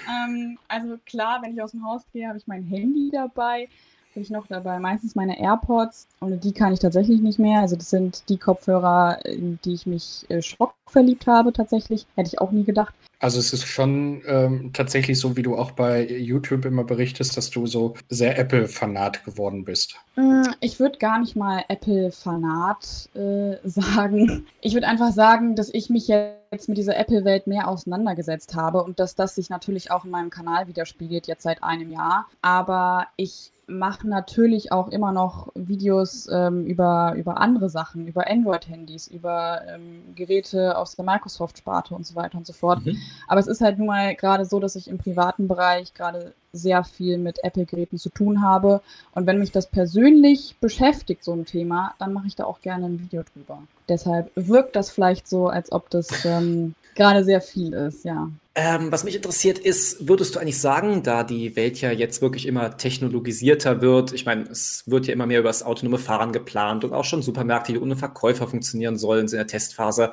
Ähm, 0.10 0.58
also 0.68 0.98
klar, 1.06 1.44
wenn 1.44 1.54
ich 1.54 1.62
aus 1.62 1.72
dem 1.72 1.86
Haus 1.86 2.02
gehe, 2.14 2.28
habe 2.28 2.40
ich 2.40 2.48
mein 2.48 2.64
Handy 2.64 3.12
dabei 3.14 3.70
habe 4.12 4.22
ich 4.22 4.30
noch 4.30 4.48
dabei 4.48 4.80
meistens 4.80 5.16
meine 5.16 5.40
AirPods. 5.40 6.08
und 6.20 6.44
die 6.44 6.52
kann 6.52 6.74
ich 6.74 6.80
tatsächlich 6.80 7.22
nicht 7.22 7.40
mehr. 7.40 7.62
Also 7.62 7.76
das 7.76 7.90
sind 7.90 8.28
die 8.30 8.38
Kopfhörer, 8.38 9.24
in 9.26 9.60
die 9.64 9.74
ich 9.74 9.86
mich 9.86 10.26
äh, 10.30 10.42
schockverliebt 10.42 11.28
habe 11.28 11.54
tatsächlich. 11.54 12.06
Hätte 12.16 12.28
ich 12.28 12.42
auch 12.42 12.52
nie 12.52 12.64
gedacht. 12.64 12.94
Also 13.20 13.40
es 13.40 13.52
ist 13.52 13.68
schon 13.68 14.22
ähm, 14.26 14.72
tatsächlich 14.72 15.20
so, 15.20 15.36
wie 15.36 15.42
du 15.42 15.58
auch 15.58 15.72
bei 15.72 16.08
YouTube 16.08 16.64
immer 16.64 16.86
berichtest, 16.86 17.36
dass 17.36 17.50
du 17.50 17.68
so 17.68 17.96
sehr 18.08 18.40
Apple-Fanat 18.40 19.26
geworden 19.26 19.66
bist. 19.66 19.96
Mm, 20.16 20.44
ich 20.62 20.80
würde 20.80 20.98
gar 21.00 21.20
nicht 21.20 21.36
mal 21.36 21.64
Apple-Fanat 21.68 23.10
äh, 23.16 23.58
sagen. 23.68 24.48
Ich 24.62 24.74
würde 24.74 24.88
einfach 24.88 25.12
sagen, 25.12 25.56
dass 25.56 25.70
ich 25.74 25.90
mich 25.90 26.08
jetzt 26.08 26.70
mit 26.70 26.78
dieser 26.78 26.98
Apple-Welt 26.98 27.46
mehr 27.46 27.68
auseinandergesetzt 27.68 28.56
habe 28.56 28.84
und 28.84 29.00
dass 29.00 29.16
das 29.16 29.36
sich 29.36 29.50
natürlich 29.50 29.92
auch 29.92 30.06
in 30.06 30.12
meinem 30.12 30.30
Kanal 30.30 30.68
widerspiegelt, 30.68 31.28
jetzt 31.28 31.44
seit 31.44 31.62
einem 31.62 31.92
Jahr. 31.92 32.28
Aber 32.42 33.08
ich 33.18 33.52
mache 33.70 34.08
natürlich 34.08 34.72
auch 34.72 34.90
immer 34.90 35.12
noch 35.12 35.50
Videos 35.56 36.28
ähm, 36.32 36.66
über, 36.66 37.14
über 37.16 37.40
andere 37.40 37.70
Sachen, 37.70 38.08
über 38.08 38.30
Android-Handys, 38.30 39.08
über 39.08 39.62
ähm, 39.68 40.16
Geräte 40.16 40.78
aus 40.78 40.96
der 40.96 41.06
Microsoft-Sparte 41.06 41.94
und 41.94 42.06
so 42.06 42.16
weiter 42.16 42.38
und 42.38 42.48
so 42.48 42.54
fort. 42.54 42.86
Mhm. 42.86 42.98
Aber 43.28 43.40
es 43.40 43.48
ist 43.48 43.62
halt 43.62 43.78
nun 43.78 43.88
mal 43.88 44.16
gerade 44.16 44.46
so, 44.46 44.60
dass 44.60 44.76
ich 44.76 44.88
im 44.88 44.98
privaten 44.98 45.48
Bereich 45.48 45.94
gerade 45.94 46.34
sehr 46.52 46.84
viel 46.84 47.18
mit 47.18 47.44
Apple-Geräten 47.44 47.98
zu 47.98 48.10
tun 48.10 48.42
habe. 48.42 48.82
Und 49.14 49.28
wenn 49.28 49.40
mich 49.40 49.52
das 49.52 49.68
persönlich 49.68 50.56
beschäftigt, 50.60 51.24
so 51.24 51.34
ein 51.34 51.46
Thema, 51.46 51.94
dann 52.00 52.14
mache 52.14 52.28
ich 52.28 52.36
da 52.36 52.46
auch 52.46 52.62
gerne 52.62 52.88
ein 52.88 53.00
Video 53.00 53.24
drüber. 53.34 53.62
Deshalb 53.88 54.32
wirkt 54.36 54.76
das 54.76 54.90
vielleicht 54.90 55.28
so, 55.28 55.48
als 55.48 55.72
ob 55.72 55.90
das 55.90 56.26
ähm, 56.26 56.76
gerade 56.96 57.24
sehr 57.24 57.42
viel 57.42 57.74
ist, 57.74 58.04
ja. 58.04 58.30
Ähm, 58.56 58.92
was 58.92 59.06
mich 59.06 59.16
interessiert 59.16 59.58
ist, 59.58 60.10
würdest 60.10 60.36
du 60.36 60.40
eigentlich 60.40 60.60
sagen, 60.60 61.02
da 61.02 61.24
die 61.24 61.56
Welt 61.56 61.80
ja 61.80 61.92
jetzt 61.92 62.22
wirklich 62.22 62.46
immer 62.46 62.76
technologisierter 62.76 63.82
wird, 63.82 64.12
ich 64.12 64.26
meine, 64.26 64.44
es 64.50 64.84
wird 64.86 65.08
ja 65.08 65.14
immer 65.14 65.26
mehr 65.26 65.40
über 65.40 65.48
das 65.50 65.64
autonome 65.64 65.98
Fahren 65.98 66.34
geplant 66.34 66.84
und 66.84 66.92
auch 66.92 67.06
schon 67.06 67.22
Supermärkte, 67.22 67.72
die 67.72 67.80
ohne 67.80 67.96
Verkäufer 67.96 68.48
funktionieren 68.48 68.98
sollen, 68.98 69.28
sind 69.30 69.40
in 69.40 69.46
der 69.46 69.52
Testphase 69.52 70.12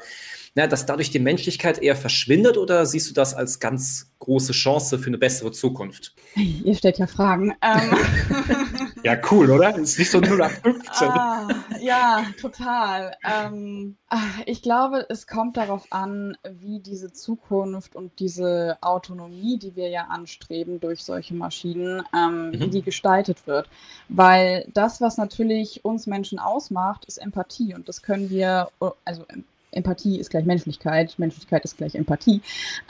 na, 0.57 0.67
dass 0.67 0.87
dadurch 0.87 1.11
die 1.11 1.19
Menschlichkeit 1.19 1.83
eher 1.83 1.95
verschwindet 1.95 2.57
oder 2.57 2.87
siehst 2.87 3.11
du 3.11 3.15
das 3.15 3.35
als 3.35 3.61
ganz 3.61 4.11
große 4.21 4.53
Chance 4.53 4.99
für 4.99 5.09
eine 5.09 5.19
bessere 5.19 5.53
Zukunft? 5.53 6.15
Ihr 6.35 6.75
stellt 6.75 6.97
ja 6.97 7.07
Fragen. 7.07 7.53
Ähm. 7.61 7.99
ja, 9.05 9.19
cool, 9.31 9.51
oder? 9.51 9.77
Ist 9.77 9.99
nicht 9.99 10.11
so 10.11 10.19
0815. 10.19 11.09
Ah, 11.09 11.49
ja, 11.83 12.25
total. 12.41 13.15
Ähm, 13.23 13.97
ah, 14.09 14.17
ich 14.47 14.63
glaube, 14.63 15.05
es 15.11 15.27
kommt 15.27 15.59
darauf 15.59 15.93
an, 15.93 16.39
wie 16.51 16.81
diese 16.81 17.13
Zukunft 17.13 17.95
und 17.95 18.19
diese 18.19 18.79
Autonomie, 18.81 19.59
die 19.59 19.77
wir 19.77 19.91
ja 19.91 20.07
anstreben 20.07 20.81
durch 20.81 21.05
solche 21.05 21.35
Maschinen, 21.35 22.03
ähm, 22.17 22.49
mhm. 22.49 22.61
wie 22.61 22.69
die 22.69 22.83
gestaltet 22.83 23.47
wird. 23.47 23.69
Weil 24.09 24.67
das, 24.73 25.03
was 25.03 25.19
natürlich 25.19 25.85
uns 25.85 26.07
Menschen 26.07 26.39
ausmacht, 26.39 27.05
ist 27.05 27.19
Empathie 27.19 27.75
und 27.75 27.91
das 27.91 28.01
können 28.01 28.31
wir, 28.31 28.71
also 29.05 29.27
Empathie 29.73 30.19
ist 30.19 30.31
gleich 30.31 30.45
Menschlichkeit, 30.45 31.15
Menschlichkeit 31.19 31.65
ist 31.65 31.77
gleich 31.77 31.95
Empathie. 31.95 32.41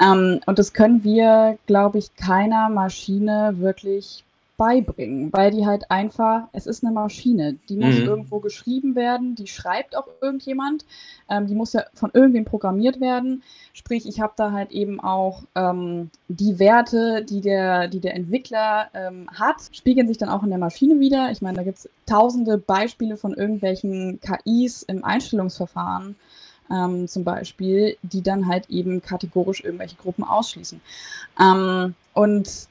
Ähm, 0.01 0.41
und 0.47 0.59
das 0.59 0.73
können 0.73 1.05
wir, 1.05 1.59
glaube 1.67 1.99
ich, 1.99 2.15
keiner 2.17 2.69
Maschine 2.69 3.55
wirklich 3.59 4.25
beibringen, 4.57 5.33
weil 5.33 5.51
die 5.51 5.67
halt 5.67 5.91
einfach, 5.91 6.45
es 6.53 6.67
ist 6.67 6.83
eine 6.83 6.93
Maschine, 6.93 7.57
die 7.69 7.77
muss 7.77 7.99
mhm. 7.99 8.07
irgendwo 8.07 8.41
geschrieben 8.41 8.95
werden, 8.95 9.35
die 9.35 9.47
schreibt 9.47 9.97
auch 9.97 10.07
irgendjemand, 10.23 10.85
ähm, 11.29 11.47
die 11.47 11.55
muss 11.55 11.75
ja 11.75 11.85
von 11.95 12.11
irgendwem 12.15 12.45
programmiert 12.45 13.01
werden. 13.01 13.43
Sprich, 13.75 14.09
ich 14.09 14.21
habe 14.21 14.33
da 14.37 14.53
halt 14.53 14.71
eben 14.71 14.99
auch 15.01 15.43
ähm, 15.55 16.11
die 16.29 16.59
Werte, 16.59 17.25
die 17.25 17.41
der, 17.43 17.89
die 17.89 18.01
der 18.01 18.15
Entwickler 18.15 18.89
ähm, 18.95 19.29
hat, 19.33 19.57
spiegeln 19.73 20.09
sich 20.09 20.19
dann 20.19 20.31
auch 20.31 20.43
in 20.43 20.51
der 20.51 20.59
Maschine 20.59 21.01
wieder. 21.01 21.31
Ich 21.31 21.43
meine, 21.43 21.59
da 21.59 21.63
gibt 21.63 21.79
es 21.79 21.89
tausende 22.07 22.57
Beispiele 22.57 23.17
von 23.17 23.35
irgendwelchen 23.35 24.21
KIs 24.21 24.83
im 24.85 25.05
Einstellungsverfahren 25.05 26.17
ähm, 26.71 27.09
zum 27.09 27.25
Beispiel, 27.25 27.97
die 28.03 28.23
dann 28.23 28.47
halt 28.47 28.69
eben 28.71 29.03
kategorisch 29.03 29.63
irgendwelche 29.63 29.97
Gruppen 29.97 30.25
ausschließen. 30.25 30.81
Ähm, 31.41 31.95
und 32.15 32.69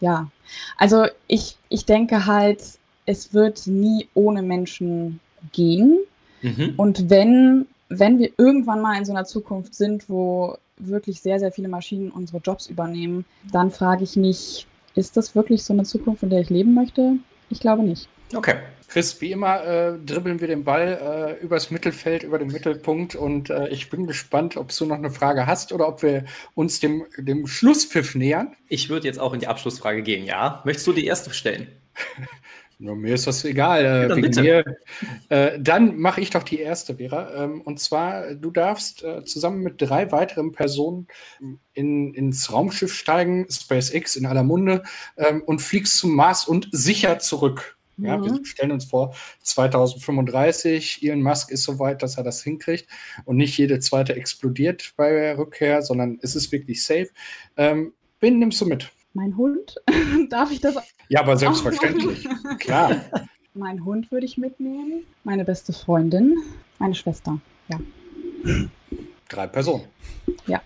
ja, 0.00 0.30
also 0.76 1.06
ich, 1.26 1.56
ich 1.68 1.84
denke 1.84 2.26
halt, 2.26 2.62
es 3.06 3.32
wird 3.32 3.66
nie 3.66 4.08
ohne 4.14 4.42
Menschen 4.42 5.20
gehen. 5.52 5.98
Mhm. 6.42 6.74
Und 6.76 7.10
wenn, 7.10 7.66
wenn 7.88 8.18
wir 8.18 8.30
irgendwann 8.36 8.80
mal 8.80 8.98
in 8.98 9.04
so 9.04 9.12
einer 9.12 9.24
Zukunft 9.24 9.74
sind, 9.74 10.08
wo 10.08 10.56
wirklich 10.76 11.20
sehr, 11.20 11.38
sehr 11.40 11.52
viele 11.52 11.68
Maschinen 11.68 12.10
unsere 12.10 12.38
Jobs 12.38 12.68
übernehmen, 12.68 13.24
dann 13.50 13.70
frage 13.70 14.04
ich 14.04 14.16
mich, 14.16 14.66
ist 14.94 15.16
das 15.16 15.34
wirklich 15.34 15.64
so 15.64 15.72
eine 15.72 15.84
Zukunft, 15.84 16.22
in 16.22 16.30
der 16.30 16.40
ich 16.40 16.50
leben 16.50 16.74
möchte? 16.74 17.14
Ich 17.50 17.60
glaube 17.60 17.82
nicht. 17.82 18.08
Okay. 18.34 18.56
Chris, 18.88 19.20
wie 19.20 19.32
immer 19.32 19.64
äh, 19.64 19.98
dribbeln 19.98 20.40
wir 20.40 20.48
den 20.48 20.64
Ball 20.64 21.36
äh, 21.40 21.44
übers 21.44 21.70
Mittelfeld, 21.70 22.22
über 22.22 22.38
den 22.38 22.48
Mittelpunkt 22.48 23.14
und 23.14 23.50
äh, 23.50 23.68
ich 23.68 23.90
bin 23.90 24.06
gespannt, 24.06 24.56
ob 24.56 24.74
du 24.74 24.86
noch 24.86 24.96
eine 24.96 25.10
Frage 25.10 25.46
hast 25.46 25.72
oder 25.72 25.86
ob 25.86 26.02
wir 26.02 26.24
uns 26.54 26.80
dem, 26.80 27.04
dem 27.18 27.46
Schlusspfiff 27.46 28.14
nähern. 28.14 28.56
Ich 28.68 28.88
würde 28.88 29.06
jetzt 29.06 29.20
auch 29.20 29.34
in 29.34 29.40
die 29.40 29.46
Abschlussfrage 29.46 30.02
gehen, 30.02 30.24
ja. 30.24 30.62
Möchtest 30.64 30.86
du 30.86 30.94
die 30.94 31.04
erste 31.04 31.34
stellen? 31.34 31.68
Nur 32.80 32.94
mir 32.94 33.14
ist 33.14 33.26
das 33.26 33.44
egal, 33.44 33.84
äh, 33.84 34.16
wegen 34.16 34.40
mir. 34.40 34.64
Äh, 35.28 35.58
dann 35.60 35.98
mache 35.98 36.20
ich 36.20 36.30
doch 36.30 36.44
die 36.44 36.60
erste, 36.60 36.94
Vera. 36.94 37.44
Ähm, 37.44 37.60
und 37.60 37.80
zwar, 37.80 38.34
du 38.36 38.52
darfst 38.52 39.02
äh, 39.02 39.24
zusammen 39.24 39.62
mit 39.62 39.82
drei 39.82 40.12
weiteren 40.12 40.52
Personen 40.52 41.08
in, 41.74 42.14
ins 42.14 42.52
Raumschiff 42.52 42.94
steigen, 42.94 43.46
SpaceX 43.50 44.14
in 44.14 44.26
aller 44.26 44.44
Munde, 44.44 44.84
ähm, 45.16 45.42
und 45.44 45.60
fliegst 45.60 45.98
zum 45.98 46.14
Mars 46.14 46.46
und 46.46 46.68
sicher 46.70 47.18
zurück. 47.18 47.77
Ja, 47.98 48.16
mhm. 48.16 48.24
wir 48.24 48.44
stellen 48.44 48.72
uns 48.72 48.84
vor, 48.84 49.14
2035, 49.42 51.02
Elon 51.02 51.22
Musk 51.22 51.50
ist 51.50 51.64
so 51.64 51.78
weit, 51.78 52.02
dass 52.02 52.16
er 52.16 52.24
das 52.24 52.42
hinkriegt 52.42 52.88
und 53.24 53.36
nicht 53.36 53.58
jede 53.58 53.80
zweite 53.80 54.14
explodiert 54.14 54.92
bei 54.96 55.10
der 55.10 55.38
Rückkehr, 55.38 55.82
sondern 55.82 56.18
es 56.22 56.36
ist 56.36 56.52
wirklich 56.52 56.84
safe. 56.84 57.08
Ähm, 57.56 57.92
wen 58.20 58.38
nimmst 58.38 58.60
du 58.60 58.66
mit? 58.66 58.90
Mein 59.14 59.36
Hund? 59.36 59.76
Darf 60.30 60.50
ich 60.52 60.60
das? 60.60 60.76
Ja, 61.08 61.20
aber 61.20 61.36
selbstverständlich. 61.36 62.28
Klar. 62.58 63.00
Mein 63.54 63.84
Hund 63.84 64.12
würde 64.12 64.26
ich 64.26 64.38
mitnehmen, 64.38 65.04
meine 65.24 65.44
beste 65.44 65.72
Freundin, 65.72 66.36
meine 66.78 66.94
Schwester. 66.94 67.40
Ja. 67.68 67.80
Drei 69.28 69.46
Personen. 69.48 69.84
Ja. 70.46 70.62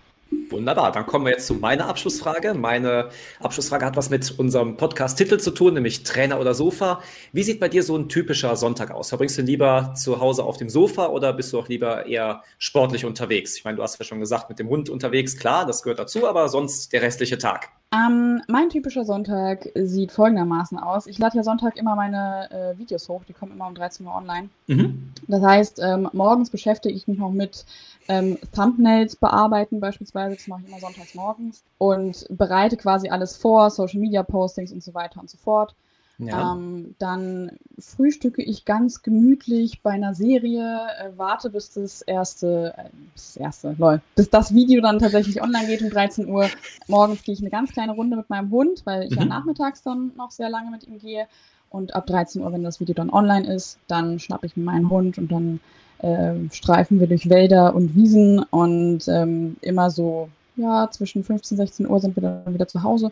Wunderbar, 0.49 0.91
dann 0.91 1.05
kommen 1.05 1.25
wir 1.25 1.31
jetzt 1.31 1.47
zu 1.47 1.55
meiner 1.55 1.87
Abschlussfrage. 1.87 2.53
Meine 2.53 3.09
Abschlussfrage 3.39 3.85
hat 3.85 3.97
was 3.97 4.09
mit 4.09 4.37
unserem 4.37 4.77
Podcast-Titel 4.77 5.37
zu 5.39 5.51
tun, 5.51 5.73
nämlich 5.73 6.03
Trainer 6.03 6.39
oder 6.39 6.53
Sofa. 6.53 7.01
Wie 7.31 7.43
sieht 7.43 7.59
bei 7.59 7.69
dir 7.69 7.83
so 7.83 7.97
ein 7.97 8.09
typischer 8.09 8.55
Sonntag 8.55 8.91
aus? 8.91 9.09
Verbringst 9.09 9.37
du 9.37 9.41
lieber 9.41 9.93
zu 9.95 10.19
Hause 10.19 10.43
auf 10.43 10.57
dem 10.57 10.69
Sofa 10.69 11.07
oder 11.07 11.33
bist 11.33 11.53
du 11.53 11.59
auch 11.59 11.67
lieber 11.67 12.05
eher 12.05 12.43
sportlich 12.57 13.05
unterwegs? 13.05 13.57
Ich 13.57 13.63
meine, 13.63 13.77
du 13.77 13.83
hast 13.83 13.97
ja 13.97 14.05
schon 14.05 14.19
gesagt, 14.19 14.49
mit 14.49 14.59
dem 14.59 14.69
Hund 14.69 14.89
unterwegs, 14.89 15.37
klar, 15.37 15.65
das 15.65 15.81
gehört 15.81 15.99
dazu, 15.99 16.27
aber 16.27 16.49
sonst 16.49 16.93
der 16.93 17.01
restliche 17.01 17.37
Tag. 17.37 17.69
Ähm, 17.93 18.41
mein 18.47 18.69
typischer 18.69 19.05
Sonntag 19.05 19.69
sieht 19.75 20.11
folgendermaßen 20.11 20.79
aus. 20.79 21.05
Ich 21.05 21.19
lade 21.19 21.37
ja 21.37 21.43
Sonntag 21.43 21.77
immer 21.77 21.95
meine 21.95 22.49
äh, 22.49 22.77
Videos 22.79 23.07
hoch, 23.07 23.23
die 23.27 23.33
kommen 23.33 23.51
immer 23.51 23.67
um 23.67 23.75
13 23.75 24.05
Uhr 24.05 24.15
online. 24.15 24.49
Mhm. 24.65 25.11
Das 25.27 25.43
heißt, 25.43 25.79
ähm, 25.83 26.09
morgens 26.11 26.49
beschäftige 26.49 26.95
ich 26.95 27.07
mich 27.07 27.19
noch 27.19 27.31
mit 27.31 27.65
ähm, 28.07 28.37
Thumbnails 28.53 29.15
bearbeiten, 29.15 29.79
beispielsweise, 29.79 30.35
das 30.35 30.47
mache 30.47 30.61
ich 30.63 30.67
immer 30.69 30.79
sonntags 30.79 31.15
morgens 31.15 31.63
und 31.77 32.25
bereite 32.29 32.77
quasi 32.77 33.09
alles 33.09 33.37
vor, 33.37 33.69
Social 33.69 33.99
Media 33.99 34.23
Postings 34.23 34.71
und 34.71 34.83
so 34.83 34.93
weiter 34.93 35.19
und 35.19 35.29
so 35.29 35.37
fort. 35.37 35.75
Ja. 36.19 36.53
Ähm, 36.53 36.95
dann 36.99 37.51
frühstücke 37.79 38.43
ich 38.43 38.65
ganz 38.65 39.01
gemütlich 39.01 39.81
bei 39.81 39.91
einer 39.91 40.13
Serie, 40.13 40.79
äh, 40.99 41.09
warte 41.17 41.49
bis 41.49 41.71
das 41.71 42.01
erste, 42.03 42.73
äh, 42.77 42.89
das 43.15 43.35
erste, 43.35 43.75
lol, 43.79 43.99
bis 44.15 44.29
das 44.29 44.53
Video 44.53 44.81
dann 44.81 44.99
tatsächlich 44.99 45.41
online 45.41 45.67
geht 45.67 45.81
um 45.81 45.89
13 45.89 46.27
Uhr. 46.27 46.49
Morgens 46.87 47.23
gehe 47.23 47.33
ich 47.33 47.41
eine 47.41 47.49
ganz 47.49 47.71
kleine 47.71 47.93
Runde 47.93 48.15
mit 48.15 48.29
meinem 48.29 48.51
Hund, 48.51 48.81
weil 48.85 49.03
ich 49.03 49.11
mhm. 49.11 49.17
ja 49.17 49.25
nachmittags 49.25 49.81
dann 49.81 50.11
noch 50.15 50.31
sehr 50.31 50.49
lange 50.49 50.69
mit 50.69 50.87
ihm 50.87 50.99
gehe. 50.99 51.27
Und 51.69 51.95
ab 51.95 52.05
13 52.05 52.43
Uhr, 52.43 52.53
wenn 52.53 52.63
das 52.63 52.79
Video 52.79 52.93
dann 52.93 53.09
online 53.09 53.51
ist, 53.51 53.79
dann 53.87 54.19
schnappe 54.19 54.45
ich 54.45 54.55
mir 54.55 54.63
meinen 54.63 54.91
Hund 54.91 55.17
und 55.17 55.31
dann 55.31 55.59
äh, 56.03 56.33
streifen 56.51 56.99
wir 56.99 57.07
durch 57.07 57.29
Wälder 57.29 57.73
und 57.73 57.95
Wiesen 57.95 58.39
und 58.39 59.07
ähm, 59.07 59.55
immer 59.61 59.89
so, 59.89 60.29
ja, 60.55 60.89
zwischen 60.91 61.23
15 61.23 61.57
und 61.57 61.65
16 61.65 61.89
Uhr 61.89 61.99
sind 61.99 62.15
wir 62.15 62.21
dann 62.21 62.53
wieder 62.53 62.67
zu 62.67 62.83
Hause. 62.83 63.11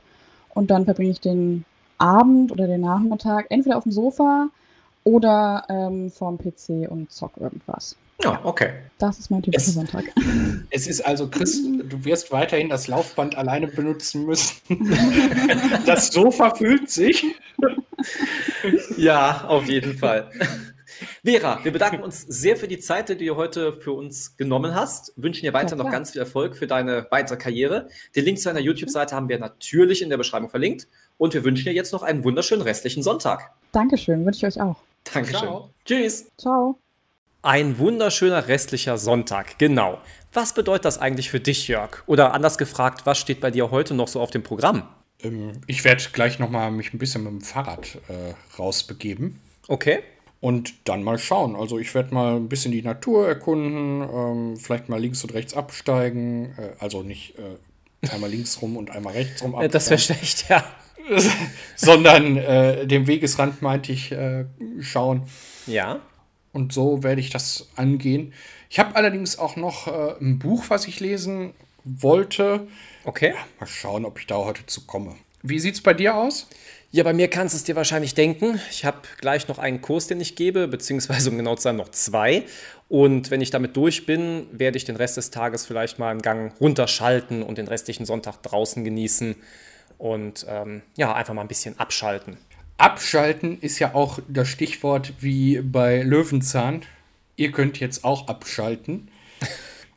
Und 0.54 0.70
dann 0.70 0.86
verbringe 0.86 1.12
ich 1.12 1.22
den 1.22 1.66
Abend 1.98 2.52
oder 2.52 2.68
den 2.68 2.82
Nachmittag 2.82 3.46
entweder 3.50 3.78
auf 3.78 3.84
dem 3.84 3.92
Sofa 3.92 4.50
oder 5.04 5.64
ähm, 5.70 6.12
vorm 6.12 6.38
PC 6.38 6.90
und 6.90 7.12
zock 7.12 7.38
irgendwas. 7.38 7.96
Ja, 8.24 8.40
okay. 8.44 8.70
Das 9.00 9.18
ist 9.18 9.32
mein 9.32 9.42
typischer 9.42 9.72
Sonntag. 9.72 10.04
Es 10.70 10.88
ist 10.88 11.02
also, 11.02 11.28
Chris, 11.28 11.62
du 11.64 12.06
wirst 12.06 12.32
weiterhin 12.32 12.70
das 12.70 12.88
Laufband 12.88 13.36
alleine 13.38 13.68
benutzen 13.68 14.26
müssen. 14.26 14.56
das 15.86 16.08
Sofa 16.08 16.54
fühlt 16.56 16.90
sich. 16.90 17.26
Ja, 18.96 19.46
auf 19.48 19.68
jeden 19.68 19.98
Fall. 19.98 20.30
Vera, 21.24 21.60
wir 21.64 21.72
bedanken 21.72 22.04
uns 22.04 22.22
sehr 22.22 22.58
für 22.58 22.68
die 22.68 22.80
Zeit, 22.80 23.10
die 23.10 23.26
du 23.26 23.36
heute 23.36 23.74
für 23.74 23.92
uns 23.94 24.38
genommen 24.38 24.76
hast. 24.76 25.14
Wünschen 25.16 25.44
dir 25.44 25.54
weiter 25.54 25.78
ja, 25.78 25.84
noch 25.84 25.92
ganz 25.92 26.12
viel 26.12 26.22
Erfolg 26.22 26.56
für 26.56 26.68
deine 26.68 27.08
weitere 27.10 27.38
Karriere. 27.38 27.90
Den 28.16 28.26
Link 28.26 28.40
zu 28.40 28.50
deiner 28.50 28.60
YouTube-Seite 28.60 29.16
haben 29.16 29.30
wir 29.30 29.40
natürlich 29.40 30.02
in 30.02 30.10
der 30.10 30.18
Beschreibung 30.18 30.50
verlinkt. 30.50 30.88
Und 31.18 31.34
wir 31.34 31.44
wünschen 31.44 31.66
dir 31.66 31.74
jetzt 31.74 31.94
noch 31.94 32.04
einen 32.04 32.24
wunderschönen 32.24 32.62
restlichen 32.62 33.04
Sonntag. 33.04 33.52
Dankeschön, 33.72 34.26
wünsche 34.26 34.48
ich 34.48 34.56
euch 34.56 34.62
auch. 34.62 34.78
Dankeschön. 35.14 35.40
Ciao. 35.40 35.70
Tschüss. 35.86 36.32
Ciao. 36.38 36.78
Ein 37.44 37.80
wunderschöner 37.80 38.48
restlicher 38.48 38.98
Sonntag, 39.00 39.58
genau. 39.58 39.98
Was 40.32 40.54
bedeutet 40.54 40.86
das 40.86 41.00
eigentlich 41.00 41.32
für 41.32 41.40
dich, 41.40 41.68
Jörg? 41.68 42.04
Oder 42.06 42.34
anders 42.34 42.60
gefragt, 42.60 43.06
was 43.06 43.18
steht 43.18 43.42
bei 43.42 43.50
dir 43.50 43.72
heute 43.72 43.96
noch 43.96 44.08
so 44.08 44.22
auf 44.22 44.30
dem 44.30 44.44
Programm? 44.44 44.88
Ähm, 45.24 45.54
ich 45.66 45.84
werde 45.84 46.04
gleich 46.14 46.40
noch 46.40 46.50
mal 46.50 46.70
mich 46.72 46.94
ein 46.94 47.00
bisschen 47.00 47.24
mit 47.24 47.32
dem 47.34 47.42
Fahrrad 47.42 47.98
äh, 48.08 48.34
rausbegeben. 48.60 49.40
Okay. 49.68 50.04
Und 50.42 50.90
dann 50.90 51.04
mal 51.04 51.20
schauen. 51.20 51.56
Also 51.56 51.78
ich 51.78 51.94
werde 51.94 52.14
mal 52.14 52.36
ein 52.36 52.50
bisschen 52.50 52.72
die 52.72 52.82
Natur 52.82 53.28
erkunden, 53.28 54.02
ähm, 54.02 54.58
vielleicht 54.58 54.90
mal 54.90 55.00
links 55.00 55.24
und 55.24 55.34
rechts 55.34 55.54
absteigen. 55.54 56.56
Äh, 56.58 56.72
also 56.80 57.04
nicht 57.04 57.36
äh, 57.38 58.10
einmal 58.10 58.32
links 58.32 58.60
rum 58.62 58.76
und 58.76 58.90
einmal 58.90 59.14
rechts 59.14 59.44
rum 59.44 59.54
absteigen. 59.54 59.72
Das 59.72 59.90
wäre 59.92 60.00
schlecht, 60.00 60.50
ja. 60.50 60.64
sondern 61.76 62.38
äh, 62.38 62.88
dem 62.88 63.06
Wegesrand 63.08 63.62
meinte 63.62 63.92
ich 63.92 64.12
äh, 64.12 64.46
schauen. 64.80 65.24
Ja. 65.68 66.00
Und 66.54 66.74
so 66.74 67.04
werde 67.04 67.22
ich 67.22 67.30
das 67.30 67.70
angehen. 67.76 68.34
Ich 68.70 68.80
habe 68.80 68.96
allerdings 68.96 69.38
auch 69.38 69.56
noch 69.56 69.88
äh, 69.88 70.16
ein 70.20 70.40
Buch, 70.40 70.66
was 70.70 70.88
ich 70.88 71.00
lesen 71.00 71.54
wollte. 71.84 72.68
Okay. 73.04 73.34
Ja, 73.36 73.46
mal 73.60 73.68
schauen, 73.68 74.06
ob 74.06 74.20
ich 74.20 74.28
da 74.28 74.38
heute 74.38 74.66
zu 74.66 74.86
komme. 74.86 75.16
Wie 75.44 75.60
sieht 75.60 75.76
es 75.76 75.82
bei 75.82 75.94
dir 75.94 76.16
aus? 76.16 76.48
Ja, 76.94 77.04
bei 77.04 77.14
mir 77.14 77.30
kannst 77.30 77.54
du 77.54 77.58
es 77.58 77.64
dir 77.64 77.76
wahrscheinlich 77.76 78.16
denken. 78.16 78.60
Ich 78.70 78.84
habe 78.84 79.00
gleich 79.20 79.48
noch 79.48 79.60
einen 79.60 79.82
Kurs, 79.82 80.08
den 80.08 80.20
ich 80.20 80.36
gebe, 80.36 80.68
beziehungsweise 80.68 81.30
um 81.30 81.38
genau 81.38 81.56
zu 81.56 81.64
sein, 81.64 81.78
noch 81.78 81.90
zwei. 81.90 82.44
Und 82.90 83.32
wenn 83.32 83.40
ich 83.40 83.50
damit 83.50 83.78
durch 83.78 84.06
bin, 84.06 84.46
werde 84.52 84.78
ich 84.78 84.84
den 84.84 84.98
Rest 84.98 85.16
des 85.16 85.32
Tages 85.32 85.66
vielleicht 85.66 86.00
mal 86.00 86.10
einen 86.10 86.22
Gang 86.22 86.54
runterschalten 86.60 87.44
und 87.44 87.58
den 87.58 87.70
restlichen 87.70 88.06
Sonntag 88.06 88.44
draußen 88.44 88.84
genießen 88.84 89.36
und 89.98 90.46
ähm, 90.50 90.82
ja, 90.98 91.14
einfach 91.14 91.34
mal 91.34 91.42
ein 91.42 91.48
bisschen 91.48 91.80
abschalten. 91.80 92.38
Abschalten 92.78 93.62
ist 93.62 93.80
ja 93.80 93.96
auch 93.96 94.20
das 94.28 94.50
Stichwort 94.50 95.14
wie 95.22 95.62
bei 95.62 96.02
Löwenzahn. 96.02 96.82
Ihr 97.38 97.52
könnt 97.52 97.80
jetzt 97.80 98.04
auch 98.04 98.28
abschalten. 98.28 99.08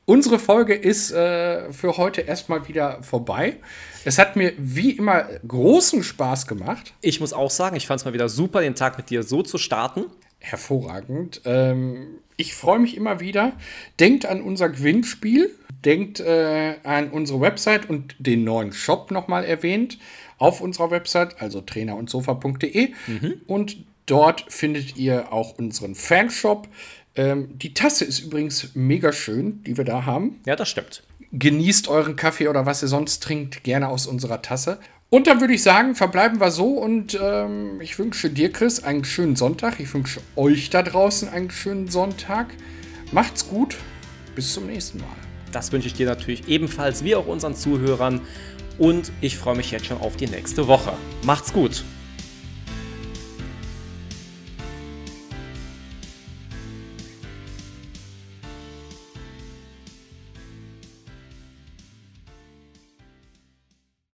Unsere 0.06 0.38
Folge 0.38 0.74
ist 0.74 1.12
äh, 1.12 1.72
für 1.72 1.96
heute 1.96 2.20
erstmal 2.20 2.68
wieder 2.68 3.02
vorbei. 3.02 3.56
Es 4.04 4.18
hat 4.18 4.36
mir 4.36 4.52
wie 4.58 4.90
immer 4.90 5.26
großen 5.46 6.02
Spaß 6.02 6.46
gemacht. 6.46 6.92
Ich 7.00 7.20
muss 7.20 7.32
auch 7.32 7.50
sagen, 7.50 7.76
ich 7.76 7.86
fand 7.86 8.00
es 8.00 8.04
mal 8.04 8.12
wieder 8.12 8.28
super, 8.28 8.60
den 8.60 8.74
Tag 8.74 8.98
mit 8.98 9.08
dir 9.08 9.22
so 9.22 9.42
zu 9.42 9.56
starten. 9.56 10.04
Hervorragend. 10.40 11.40
Ähm, 11.46 12.18
ich 12.36 12.54
freue 12.54 12.80
mich 12.80 12.98
immer 12.98 13.20
wieder. 13.20 13.52
Denkt 13.98 14.26
an 14.26 14.42
unser 14.42 14.68
Gewinnspiel. 14.68 15.54
Denkt 15.86 16.20
äh, 16.20 16.74
an 16.82 17.10
unsere 17.10 17.40
Website 17.40 17.88
und 17.88 18.14
den 18.18 18.44
neuen 18.44 18.72
Shop 18.72 19.10
nochmal 19.10 19.44
erwähnt 19.44 19.98
auf 20.38 20.60
unserer 20.60 20.90
Website, 20.90 21.40
also 21.40 21.60
trainerundsofa.de. 21.60 22.92
Mhm. 23.06 23.34
Und 23.46 23.76
dort 24.06 24.44
findet 24.48 24.96
ihr 24.96 25.32
auch 25.32 25.56
unseren 25.58 25.94
Fanshop. 25.94 26.68
Ähm, 27.16 27.58
die 27.58 27.74
Tasse 27.74 28.04
ist 28.04 28.20
übrigens 28.20 28.70
mega 28.74 29.12
schön, 29.12 29.62
die 29.64 29.76
wir 29.76 29.84
da 29.84 30.04
haben. 30.04 30.40
Ja, 30.46 30.56
das 30.56 30.68
stimmt. 30.68 31.02
Genießt 31.32 31.88
euren 31.88 32.16
Kaffee 32.16 32.48
oder 32.48 32.66
was 32.66 32.82
ihr 32.82 32.88
sonst 32.88 33.22
trinkt, 33.22 33.64
gerne 33.64 33.88
aus 33.88 34.06
unserer 34.06 34.42
Tasse. 34.42 34.78
Und 35.10 35.28
dann 35.28 35.40
würde 35.40 35.54
ich 35.54 35.62
sagen, 35.62 35.94
verbleiben 35.94 36.40
wir 36.40 36.50
so 36.50 36.70
und 36.70 37.18
ähm, 37.20 37.80
ich 37.80 37.98
wünsche 37.98 38.30
dir, 38.30 38.50
Chris, 38.50 38.82
einen 38.82 39.04
schönen 39.04 39.36
Sonntag. 39.36 39.78
Ich 39.78 39.92
wünsche 39.94 40.20
euch 40.34 40.70
da 40.70 40.82
draußen 40.82 41.28
einen 41.28 41.50
schönen 41.50 41.88
Sonntag. 41.88 42.48
Macht's 43.12 43.48
gut. 43.48 43.76
Bis 44.34 44.52
zum 44.52 44.66
nächsten 44.66 44.98
Mal. 44.98 45.06
Das 45.52 45.70
wünsche 45.70 45.86
ich 45.86 45.94
dir 45.94 46.06
natürlich 46.06 46.48
ebenfalls, 46.48 47.04
wie 47.04 47.14
auch 47.14 47.26
unseren 47.26 47.54
Zuhörern. 47.54 48.22
Und 48.78 49.12
ich 49.20 49.38
freue 49.38 49.56
mich 49.56 49.70
jetzt 49.70 49.86
schon 49.86 50.00
auf 50.00 50.16
die 50.16 50.26
nächste 50.26 50.66
Woche. 50.66 50.94
Macht's 51.22 51.52
gut. 51.52 51.84